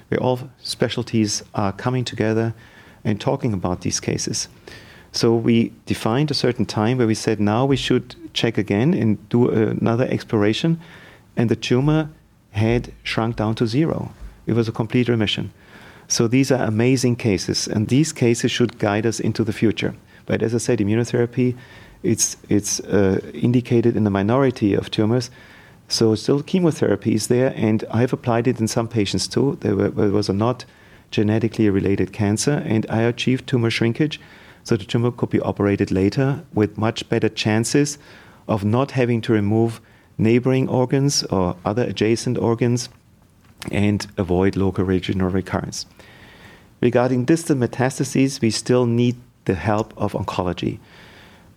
where 0.08 0.20
all 0.20 0.50
specialties 0.60 1.44
are 1.54 1.72
coming 1.72 2.06
together 2.06 2.56
and 3.04 3.22
talking 3.22 3.54
about 3.54 3.82
these 3.82 4.00
cases. 4.00 4.48
So 5.16 5.34
we 5.34 5.72
defined 5.86 6.30
a 6.30 6.34
certain 6.34 6.66
time 6.66 6.98
where 6.98 7.08
we 7.08 7.16
said 7.16 7.40
now 7.40 7.66
we 7.66 7.78
should 7.78 8.16
check 8.34 8.58
again 8.58 8.94
and 8.94 9.30
do 9.30 9.50
another 9.50 10.06
exploration, 10.10 10.78
and 11.38 11.50
the 11.50 11.56
tumor 11.56 12.10
had 12.52 12.92
shrunk 13.04 13.38
down 13.38 13.56
to 13.56 13.66
zero. 13.66 14.12
It 14.46 14.54
was 14.54 14.68
a 14.68 14.74
complete 14.74 15.08
remission. 15.08 15.54
So 16.10 16.28
these 16.28 16.52
are 16.52 16.62
amazing 16.66 17.16
cases, 17.16 17.66
and 17.66 17.88
these 17.88 18.12
cases 18.12 18.52
should 18.52 18.78
guide 18.78 19.06
us 19.06 19.22
into 19.22 19.46
the 19.46 19.54
future. 19.54 19.96
But 20.26 20.44
as 20.44 20.54
I 20.54 20.58
said, 20.58 20.80
immunotherapy, 20.80 21.56
it's 22.04 22.36
it's 22.50 22.82
uh, 22.82 23.22
indicated 23.34 23.96
in 23.96 24.04
the 24.04 24.10
minority 24.10 24.74
of 24.74 24.92
tumors. 24.92 25.32
So 25.88 26.16
still 26.16 26.44
chemotherapy 26.44 27.14
is 27.14 27.28
there, 27.28 27.54
and 27.56 27.86
I've 27.90 28.12
applied 28.12 28.48
it 28.48 28.60
in 28.60 28.68
some 28.68 28.90
patients 28.90 29.28
too. 29.30 29.58
There, 29.62 29.76
were, 29.76 29.90
there 29.90 30.10
was 30.10 30.30
a 30.30 30.34
not 30.34 30.66
genetically 31.10 31.70
related 31.70 32.12
cancer, 32.12 32.62
and 32.66 32.86
I 32.90 33.02
achieved 33.04 33.48
tumor 33.48 33.70
shrinkage 33.70 34.20
so 34.66 34.76
the 34.76 34.84
tumor 34.84 35.12
could 35.12 35.30
be 35.30 35.40
operated 35.40 35.92
later 35.92 36.44
with 36.54 36.78
much 36.78 37.08
better 37.08 37.30
chances 37.30 37.98
of 38.48 38.66
not 38.66 38.92
having 38.92 39.22
to 39.22 39.32
remove 39.32 39.80
neighboring 40.18 40.68
organs 40.68 41.24
or 41.26 41.56
other 41.64 41.84
adjacent 41.84 42.38
organs 42.38 42.90
and 43.72 44.08
avoid 44.18 44.56
local 44.56 44.84
regional 44.84 45.30
recurrence. 45.30 45.86
Regarding 46.82 47.26
distant 47.26 47.60
metastases, 47.62 48.42
we 48.42 48.50
still 48.50 48.86
need 48.86 49.16
the 49.46 49.56
help 49.56 49.94
of 49.98 50.14
oncology 50.14 50.80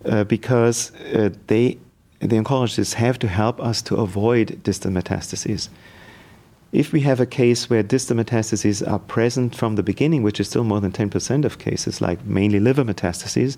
uh, 0.05 0.23
because 0.23 0.91
uh, 1.13 1.29
they, 1.47 1.77
the 2.19 2.37
oncologists 2.37 2.93
have 2.93 3.17
to 3.19 3.27
help 3.27 3.59
us 3.59 3.81
to 3.81 3.95
avoid 3.95 4.61
distant 4.63 4.95
metastases. 4.95 5.69
If 6.71 6.93
we 6.93 7.01
have 7.01 7.19
a 7.19 7.25
case 7.25 7.69
where 7.69 7.81
distal 7.81 8.17
metastases 8.17 8.87
are 8.87 8.99
present 8.99 9.55
from 9.55 9.75
the 9.75 9.83
beginning, 9.83 10.21
which 10.21 10.39
is 10.39 10.47
still 10.47 10.63
more 10.63 10.79
than 10.79 10.91
10% 10.91 11.43
of 11.43 11.57
cases, 11.57 11.99
like 11.99 12.23
mainly 12.25 12.59
liver 12.59 12.83
metastases, 12.83 13.57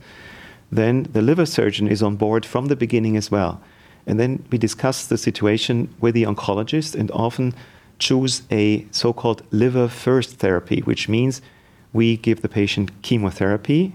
then 0.71 1.03
the 1.11 1.21
liver 1.21 1.45
surgeon 1.45 1.89
is 1.89 2.01
on 2.01 2.15
board 2.15 2.45
from 2.45 2.67
the 2.67 2.75
beginning 2.75 3.17
as 3.17 3.29
well. 3.29 3.61
And 4.07 4.17
then 4.17 4.45
we 4.49 4.57
discuss 4.57 5.05
the 5.05 5.17
situation 5.17 5.93
with 5.99 6.15
the 6.15 6.23
oncologist 6.23 6.95
and 6.95 7.11
often 7.11 7.53
choose 7.99 8.43
a 8.49 8.87
so 8.91 9.11
called 9.11 9.43
liver 9.51 9.89
first 9.89 10.37
therapy, 10.37 10.79
which 10.79 11.09
means 11.09 11.41
we 11.91 12.15
give 12.15 12.41
the 12.41 12.49
patient 12.49 13.01
chemotherapy 13.01 13.93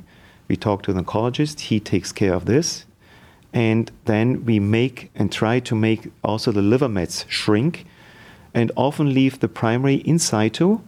We 0.48 0.56
talk 0.56 0.82
to 0.82 0.92
the 0.92 1.02
oncologist, 1.02 1.60
he 1.60 1.80
takes 1.80 2.12
care 2.12 2.34
of 2.34 2.44
this. 2.44 2.84
And 3.52 3.90
then 4.04 4.44
we 4.44 4.60
make 4.60 5.10
and 5.14 5.32
try 5.32 5.60
to 5.60 5.74
make 5.74 6.12
also 6.22 6.52
the 6.52 6.62
liver 6.62 6.88
mets 6.88 7.24
shrink 7.28 7.86
and 8.56 8.72
often 8.74 9.12
leave 9.12 9.38
the 9.38 9.48
primary 9.48 9.96
in 9.96 10.18
situ 10.18 10.80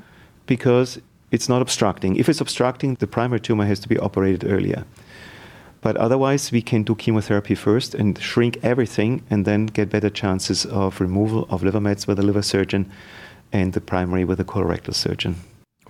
because 0.46 0.98
it's 1.30 1.50
not 1.50 1.60
obstructing. 1.60 2.16
If 2.16 2.28
it's 2.28 2.40
obstructing, 2.40 2.94
the 2.94 3.06
primary 3.06 3.40
tumor 3.40 3.66
has 3.66 3.78
to 3.80 3.88
be 3.88 3.98
operated 3.98 4.50
earlier. 4.50 4.84
But 5.82 5.96
otherwise, 5.98 6.50
we 6.50 6.62
can 6.62 6.82
do 6.82 6.94
chemotherapy 6.94 7.54
first 7.54 7.94
and 7.94 8.18
shrink 8.18 8.58
everything 8.62 9.22
and 9.28 9.44
then 9.44 9.66
get 9.66 9.90
better 9.90 10.08
chances 10.08 10.64
of 10.64 10.98
removal 10.98 11.46
of 11.50 11.62
liver 11.62 11.80
mets 11.80 12.06
with 12.06 12.18
a 12.18 12.22
liver 12.22 12.42
surgeon 12.42 12.90
and 13.52 13.74
the 13.74 13.82
primary 13.82 14.24
with 14.24 14.40
a 14.40 14.44
colorectal 14.44 14.94
surgeon. 14.94 15.36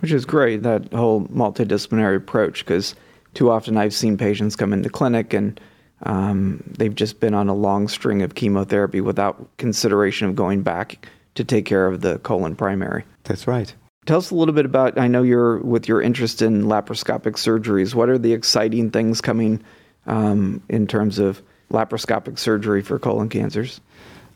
Which 0.01 0.13
is 0.13 0.25
great, 0.25 0.65
that 0.65 0.93
whole 0.93 1.27
multidisciplinary 1.29 2.17
approach, 2.17 2.65
because 2.65 2.97
too 3.35 3.51
often 3.51 3.77
I've 3.77 3.95
seen 3.95 4.19
patients 4.19 4.57
come 4.57 4.73
into 4.73 4.91
clinic 4.91 5.33
and 5.33 5.61
um, 6.03 6.63
they've 6.77 6.95
just 6.95 7.21
been 7.21 7.35
on 7.35 7.49
a 7.49 7.55
long 7.55 7.87
string 7.87 8.23
of 8.23 8.35
chemotherapy 8.35 9.01
without 9.01 9.49
consideration 9.59 10.29
of 10.29 10.35
going 10.35 10.63
back 10.63 11.09
to 11.35 11.45
take 11.45 11.65
care 11.65 11.87
of 11.87 12.01
the 12.01 12.19
colon 12.19 12.57
primary. 12.57 13.05
That's 13.25 13.47
right. 13.47 13.73
Tell 14.07 14.19
us 14.19 14.31
a 14.31 14.35
little 14.35 14.55
bit 14.55 14.65
about. 14.65 14.99
I 14.99 15.07
know 15.07 15.23
you're 15.23 15.59
with 15.59 15.87
your 15.87 16.01
interest 16.01 16.41
in 16.41 16.65
laparoscopic 16.65 17.35
surgeries. 17.35 17.95
What 17.95 18.09
are 18.09 18.19
the 18.19 18.33
exciting 18.33 18.91
things 18.91 19.21
coming 19.21 19.63
um, 20.07 20.63
in 20.69 20.87
terms 20.87 21.19
of 21.19 21.43
laparoscopic 21.71 22.39
surgery 22.39 22.83
for 22.83 22.99
colon 22.99 23.29
cancers? 23.29 23.81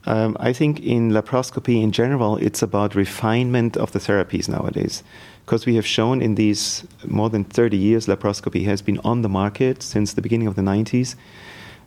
Um, 0.04 0.36
I 0.40 0.52
think 0.52 0.80
in 0.80 1.10
laparoscopy 1.10 1.82
in 1.82 1.92
general, 1.92 2.36
it's 2.36 2.62
about 2.62 2.94
refinement 2.94 3.76
of 3.76 3.92
the 3.92 3.98
therapies 3.98 4.48
nowadays. 4.48 5.02
Because 5.44 5.64
we 5.64 5.76
have 5.76 5.86
shown 5.86 6.20
in 6.20 6.34
these 6.34 6.84
more 7.04 7.30
than 7.30 7.44
30 7.44 7.76
years, 7.76 8.06
laparoscopy 8.06 8.64
has 8.64 8.82
been 8.82 8.98
on 9.04 9.22
the 9.22 9.28
market 9.28 9.82
since 9.82 10.12
the 10.12 10.22
beginning 10.22 10.48
of 10.48 10.56
the 10.56 10.62
90s, 10.62 11.14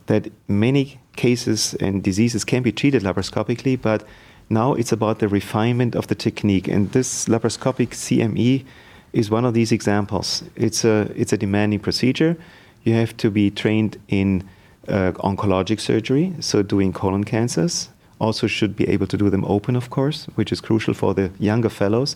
that 0.08 0.30
many 0.48 1.00
cases 1.16 1.74
and 1.76 2.04
diseases 2.04 2.44
can 2.44 2.64
be 2.64 2.72
treated 2.72 3.04
laparoscopically, 3.04 3.82
but 3.82 4.06
now 4.50 4.74
it's 4.74 4.92
about 4.92 5.20
the 5.20 5.28
refinement 5.28 5.96
of 5.96 6.08
the 6.08 6.16
technique. 6.16 6.68
And 6.68 6.92
this 6.92 7.26
laparoscopic 7.26 7.90
CME 7.90 8.66
is 9.14 9.32
one 9.32 9.46
of 9.46 9.54
these 9.54 9.72
examples. 9.72 10.44
It's 10.56 10.84
a, 10.84 11.12
it's 11.16 11.34
a 11.34 11.38
demanding 11.38 11.80
procedure. 11.80 12.38
You 12.84 12.94
have 12.94 13.16
to 13.18 13.32
be 13.32 13.50
trained 13.50 13.98
in 14.08 14.48
uh, 14.88 15.14
oncologic 15.14 15.80
surgery, 15.80 16.34
so 16.40 16.62
doing 16.62 16.94
colon 16.94 17.24
cancers. 17.24 17.90
Also, 18.20 18.48
should 18.48 18.76
be 18.76 18.88
able 18.88 19.08
to 19.08 19.18
do 19.18 19.30
them 19.30 19.44
open, 19.46 19.76
of 19.76 19.90
course, 19.90 20.26
which 20.36 20.52
is 20.52 20.62
crucial 20.62 20.94
for 20.94 21.14
the 21.14 21.32
younger 21.40 21.70
fellows. 21.70 22.16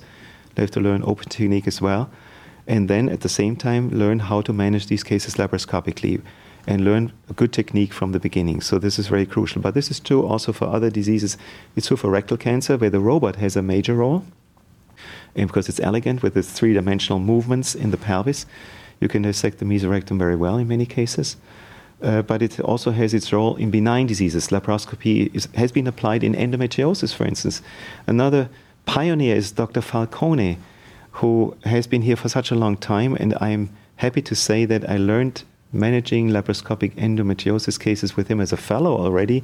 They 0.56 0.64
have 0.64 0.72
to 0.72 0.80
learn 0.80 1.04
open 1.04 1.28
technique 1.30 1.68
as 1.68 1.82
well. 1.82 2.10
And 2.68 2.88
then 2.88 3.10
at 3.10 3.22
the 3.22 3.30
same 3.30 3.56
time, 3.56 3.90
learn 3.90 4.20
how 4.20 4.42
to 4.42 4.54
manage 4.54 4.88
these 4.88 5.04
cases 5.04 5.36
laparoscopically 5.36 6.22
and 6.68 6.84
learn 6.84 7.12
a 7.30 7.34
good 7.34 7.52
technique 7.52 7.94
from 7.94 8.12
the 8.12 8.20
beginning. 8.20 8.62
So 8.62 8.80
this 8.80 9.00
is 9.00 9.08
very 9.08 9.26
crucial. 9.26 9.62
But 9.62 9.74
this 9.74 9.90
is 9.90 10.00
true 10.00 10.26
also 10.26 10.54
for 10.54 10.66
other 10.66 10.90
diseases. 10.90 11.38
It's 11.76 11.88
true 11.88 11.98
for 11.98 12.10
rectal 12.10 12.38
cancer, 12.38 12.78
where 12.78 12.90
the 12.90 13.00
robot 13.00 13.38
has 13.38 13.56
a 13.56 13.62
major 13.62 13.96
role. 13.96 14.26
And 15.36 15.48
because 15.48 15.70
it's 15.70 15.80
elegant 15.80 16.22
with 16.22 16.36
its 16.36 16.52
three 16.52 16.74
dimensional 16.74 17.20
movements 17.20 17.76
in 17.76 17.92
the 17.92 17.98
pelvis, 17.98 18.46
you 19.00 19.08
can 19.08 19.22
dissect 19.22 19.60
the 19.60 19.66
mesorectum 19.66 20.18
very 20.18 20.36
well 20.36 20.58
in 20.58 20.68
many 20.68 20.86
cases. 20.86 21.38
Uh, 22.02 22.22
but 22.22 22.42
it 22.42 22.60
also 22.60 22.92
has 22.92 23.14
its 23.14 23.34
role 23.34 23.56
in 23.58 23.72
benign 23.72 24.08
diseases. 24.08 24.48
Laparoscopy 24.50 25.34
is, 25.34 25.48
has 25.56 25.72
been 25.72 25.88
applied 25.88 26.24
in 26.24 26.34
endometriosis, 26.34 27.14
for 27.14 27.26
instance. 27.26 27.62
Another 28.08 28.50
pioneer 28.86 29.36
is 29.36 29.52
Dr. 29.52 29.82
Falcone, 29.82 30.58
who 31.12 31.56
has 31.66 31.88
been 31.88 32.02
here 32.02 32.16
for 32.16 32.30
such 32.30 32.52
a 32.52 32.56
long 32.56 32.78
time, 32.78 33.16
and 33.16 33.36
I'm 33.42 33.70
happy 33.98 34.22
to 34.22 34.36
say 34.36 34.64
that 34.66 34.90
I 34.90 34.96
learned 34.98 35.44
managing 35.72 36.30
laparoscopic 36.30 36.94
endometriosis 36.96 37.80
cases 37.80 38.16
with 38.16 38.28
him 38.28 38.42
as 38.42 38.52
a 38.52 38.58
fellow 38.58 38.98
already 38.98 39.44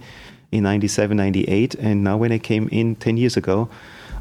in 0.51 0.63
97, 0.63 1.15
98. 1.17 1.75
And 1.75 2.03
now, 2.03 2.17
when 2.17 2.31
I 2.31 2.37
came 2.37 2.67
in 2.71 2.95
10 2.95 3.17
years 3.17 3.37
ago 3.37 3.69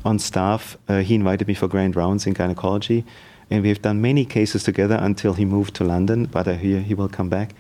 on 0.05 0.19
staff, 0.19 0.77
uh, 0.89 1.01
he 1.01 1.15
invited 1.15 1.49
me 1.49 1.55
for 1.55 1.69
grand 1.69 1.97
rounds 1.97 2.27
in 2.27 2.35
gynecology. 2.35 3.05
And 3.51 3.63
we 3.63 3.69
have 3.69 3.83
done 3.83 4.01
many 4.01 4.25
cases 4.25 4.63
together 4.63 4.99
until 5.01 5.35
he 5.35 5.45
moved 5.45 5.75
to 5.77 5.85
London, 5.85 6.27
but 6.27 6.49
I 6.49 6.55
hear 6.55 6.81
he 6.81 6.95
will 6.95 7.09
come 7.09 7.29
back. 7.29 7.55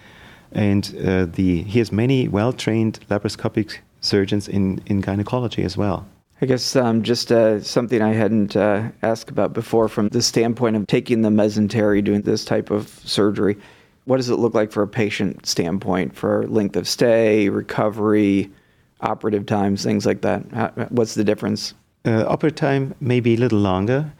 And 0.53 0.95
uh, 1.05 1.27
the, 1.27 1.63
he 1.63 1.79
has 1.79 1.93
many 1.93 2.29
well 2.29 2.53
trained 2.53 3.01
laparoscopic 3.11 3.79
surgeons 4.01 4.49
in, 4.49 4.83
in 4.87 5.01
gynecology 5.01 5.63
as 5.63 5.77
well. 5.77 6.07
I 6.41 6.47
guess 6.47 6.77
um, 6.77 7.03
just 7.03 7.33
uh, 7.33 7.61
something 7.61 8.03
I 8.03 8.13
hadn't 8.13 8.57
uh, 8.57 8.91
asked 9.03 9.31
about 9.31 9.53
before 9.53 9.89
from 9.89 10.09
the 10.09 10.21
standpoint 10.21 10.77
of 10.77 10.87
taking 10.87 11.23
the 11.23 11.31
mesentery, 11.31 12.03
doing 12.03 12.23
this 12.23 12.45
type 12.45 12.71
of 12.71 12.89
surgery 13.05 13.57
what 14.05 14.19
does 14.19 14.29
it 14.29 14.37
look 14.37 14.55
like 14.55 14.71
for 14.71 14.83
a 14.83 14.89
patient 14.89 15.47
standpoint 15.47 16.15
for 16.15 16.47
length 16.47 16.77
of 16.77 16.87
stay, 16.87 17.49
recovery, 17.49 18.51
operative 19.01 19.47
times, 19.47 19.83
things 19.83 20.07
like 20.07 20.21
that? 20.23 20.93
what's 20.93 21.15
the 21.15 21.25
difference? 21.25 21.75
Uh, 22.05 22.25
operative 22.27 22.57
time 22.57 22.95
may 23.01 23.21
be 23.21 23.35
a 23.35 23.39
little 23.39 23.59
longer. 23.59 24.13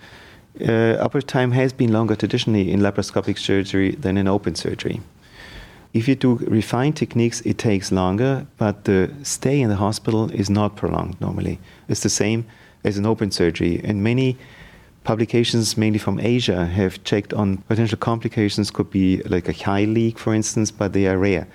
Uh, 0.61 0.97
operative 1.01 1.27
time 1.27 1.51
has 1.51 1.73
been 1.73 1.93
longer 1.93 2.17
traditionally 2.17 2.71
in 2.71 2.81
laparoscopic 2.81 3.39
surgery 3.39 3.93
than 3.97 4.17
in 4.17 4.29
open 4.29 4.55
surgery. 4.55 5.01
If 5.93 6.09
you 6.09 6.17
do 6.17 6.37
refined 6.37 6.97
techniques, 6.97 7.41
it 7.43 7.59
takes 7.59 7.93
longer, 7.93 8.47
but 8.57 8.85
the 8.85 9.11
stay 9.23 9.61
in 9.61 9.69
the 9.69 9.77
hospital 9.77 10.31
is 10.33 10.51
not 10.51 10.77
prolonged 10.77 11.21
normally. 11.21 11.61
It's 11.89 12.03
the 12.03 12.09
same 12.09 12.47
as 12.85 12.99
an 12.99 13.07
open 13.07 13.31
surgery, 13.31 13.81
and 13.85 14.03
many 14.03 14.37
publications 15.05 15.77
mainly 15.77 15.99
from 15.99 16.19
Asia 16.19 16.67
have 16.67 17.03
checked 17.05 17.33
on 17.33 17.59
potential 17.59 17.99
complications 17.99 18.71
could 18.71 18.91
be 18.91 19.19
like 19.25 19.49
a 19.49 19.53
chyle 19.53 19.89
leak, 19.89 20.19
for 20.19 20.35
instance, 20.35 20.71
but 20.71 20.93
they 20.93 21.07
are 21.07 21.19
rare, 21.19 21.47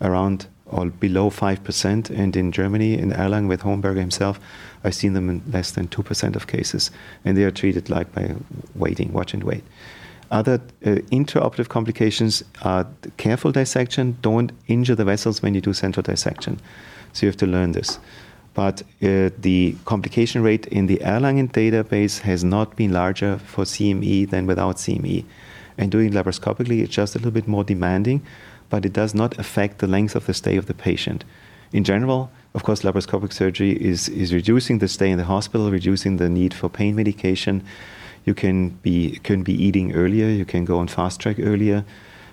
around 0.00 0.46
or 0.66 0.86
below 0.86 1.30
5%. 1.30 2.10
And 2.10 2.36
in 2.36 2.52
Germany, 2.52 2.98
in 2.98 3.12
Erlangen 3.12 3.48
with 3.48 3.62
Hohenberger 3.62 4.00
himself, 4.00 4.40
I've 4.82 4.94
seen 4.94 5.12
them 5.12 5.30
in 5.30 5.42
less 5.50 5.70
than 5.70 5.86
2% 5.88 6.36
of 6.36 6.48
cases. 6.48 6.90
And 7.24 7.36
they 7.36 7.44
are 7.44 7.52
treated 7.52 7.88
like 7.88 8.12
by 8.12 8.34
waiting, 8.74 9.12
watch 9.12 9.32
and 9.32 9.44
wait. 9.44 9.64
Other 10.32 10.54
uh, 10.84 10.96
intraoperative 11.12 11.68
complications 11.68 12.42
are 12.62 12.88
careful 13.16 13.52
dissection. 13.52 14.18
Don't 14.22 14.50
injure 14.66 14.96
the 14.96 15.04
vessels 15.04 15.40
when 15.40 15.54
you 15.54 15.60
do 15.60 15.72
central 15.72 16.02
dissection. 16.02 16.58
So 17.12 17.26
you 17.26 17.30
have 17.30 17.36
to 17.38 17.46
learn 17.46 17.72
this 17.72 18.00
but 18.56 18.80
uh, 19.02 19.28
the 19.38 19.76
complication 19.84 20.42
rate 20.42 20.64
in 20.68 20.86
the 20.86 20.96
Erlangen 21.04 21.52
database 21.52 22.20
has 22.20 22.42
not 22.42 22.74
been 22.74 22.90
larger 22.90 23.36
for 23.36 23.64
CME 23.64 24.30
than 24.30 24.46
without 24.46 24.76
CME. 24.76 25.26
And 25.76 25.92
doing 25.92 26.10
laparoscopically, 26.12 26.80
it's 26.80 26.94
just 26.94 27.14
a 27.14 27.18
little 27.18 27.32
bit 27.32 27.46
more 27.46 27.64
demanding, 27.64 28.22
but 28.70 28.86
it 28.86 28.94
does 28.94 29.14
not 29.14 29.38
affect 29.38 29.80
the 29.80 29.86
length 29.86 30.16
of 30.16 30.24
the 30.24 30.32
stay 30.32 30.56
of 30.56 30.64
the 30.64 30.72
patient. 30.72 31.22
In 31.70 31.84
general, 31.84 32.30
of 32.54 32.62
course, 32.62 32.80
laparoscopic 32.80 33.34
surgery 33.34 33.72
is, 33.72 34.08
is 34.08 34.32
reducing 34.32 34.78
the 34.78 34.88
stay 34.88 35.10
in 35.10 35.18
the 35.18 35.24
hospital, 35.24 35.70
reducing 35.70 36.16
the 36.16 36.30
need 36.30 36.54
for 36.54 36.70
pain 36.70 36.96
medication. 36.96 37.62
You 38.24 38.32
can 38.32 38.70
be, 38.70 39.20
can 39.22 39.42
be 39.42 39.52
eating 39.52 39.92
earlier, 39.92 40.28
you 40.28 40.46
can 40.46 40.64
go 40.64 40.78
on 40.78 40.88
fast 40.88 41.20
track 41.20 41.36
earlier. 41.38 41.84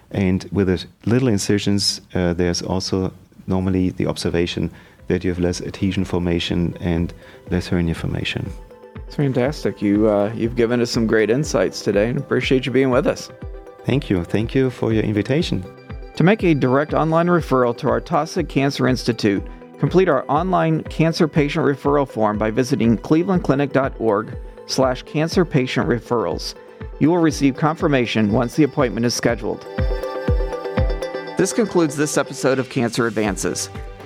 And 0.10 0.48
with 0.54 0.88
little 1.06 1.28
incisions, 1.28 2.00
uh, 2.14 2.32
there's 2.32 2.62
also 2.62 3.12
normally 3.46 3.90
the 3.90 4.08
observation 4.08 4.72
that 5.08 5.24
you 5.24 5.30
have 5.30 5.40
less 5.40 5.62
adhesion 5.62 6.06
formation 6.06 6.76
and 6.80 7.14
less 7.50 7.68
hernia 7.68 7.96
formation. 7.96 8.52
It's 9.08 9.16
fantastic. 9.16 9.82
You 9.82 10.10
uh, 10.10 10.32
you've 10.34 10.56
given 10.56 10.82
us 10.82 10.92
some 10.92 11.08
great 11.08 11.30
insights 11.30 11.82
today, 11.82 12.10
and 12.10 12.18
appreciate 12.18 12.66
you 12.66 12.72
being 12.72 12.90
with 12.90 13.08
us. 13.08 13.32
Thank 13.86 14.10
you. 14.10 14.24
Thank 14.24 14.56
you 14.56 14.70
for 14.70 14.94
your 14.94 15.04
invitation. 15.04 15.64
To 16.16 16.24
make 16.24 16.44
a 16.44 16.54
direct 16.54 16.94
online 16.94 17.28
referral 17.28 17.76
to 17.78 17.90
our 17.90 18.00
Taussig 18.00 18.48
Cancer 18.48 18.88
Institute, 18.88 19.44
complete 19.80 20.08
our 20.08 20.26
online 20.30 20.84
cancer 20.84 21.28
patient 21.28 21.66
referral 21.66 22.08
form 22.08 22.38
by 22.38 22.52
visiting 22.52 22.98
clevelandclinic.org 22.98 24.38
slash 24.68 25.04
cancer 25.04 25.44
patient 25.44 25.88
referrals. 25.88 26.56
You 27.00 27.10
will 27.10 27.18
receive 27.18 27.56
confirmation 27.58 28.32
once 28.32 28.56
the 28.56 28.64
appointment 28.64 29.06
is 29.06 29.14
scheduled. 29.14 29.62
This 31.38 31.52
concludes 31.52 31.98
this 31.98 32.18
episode 32.18 32.60
of 32.60 32.70
Cancer 32.70 33.08
Advances. 33.08 33.70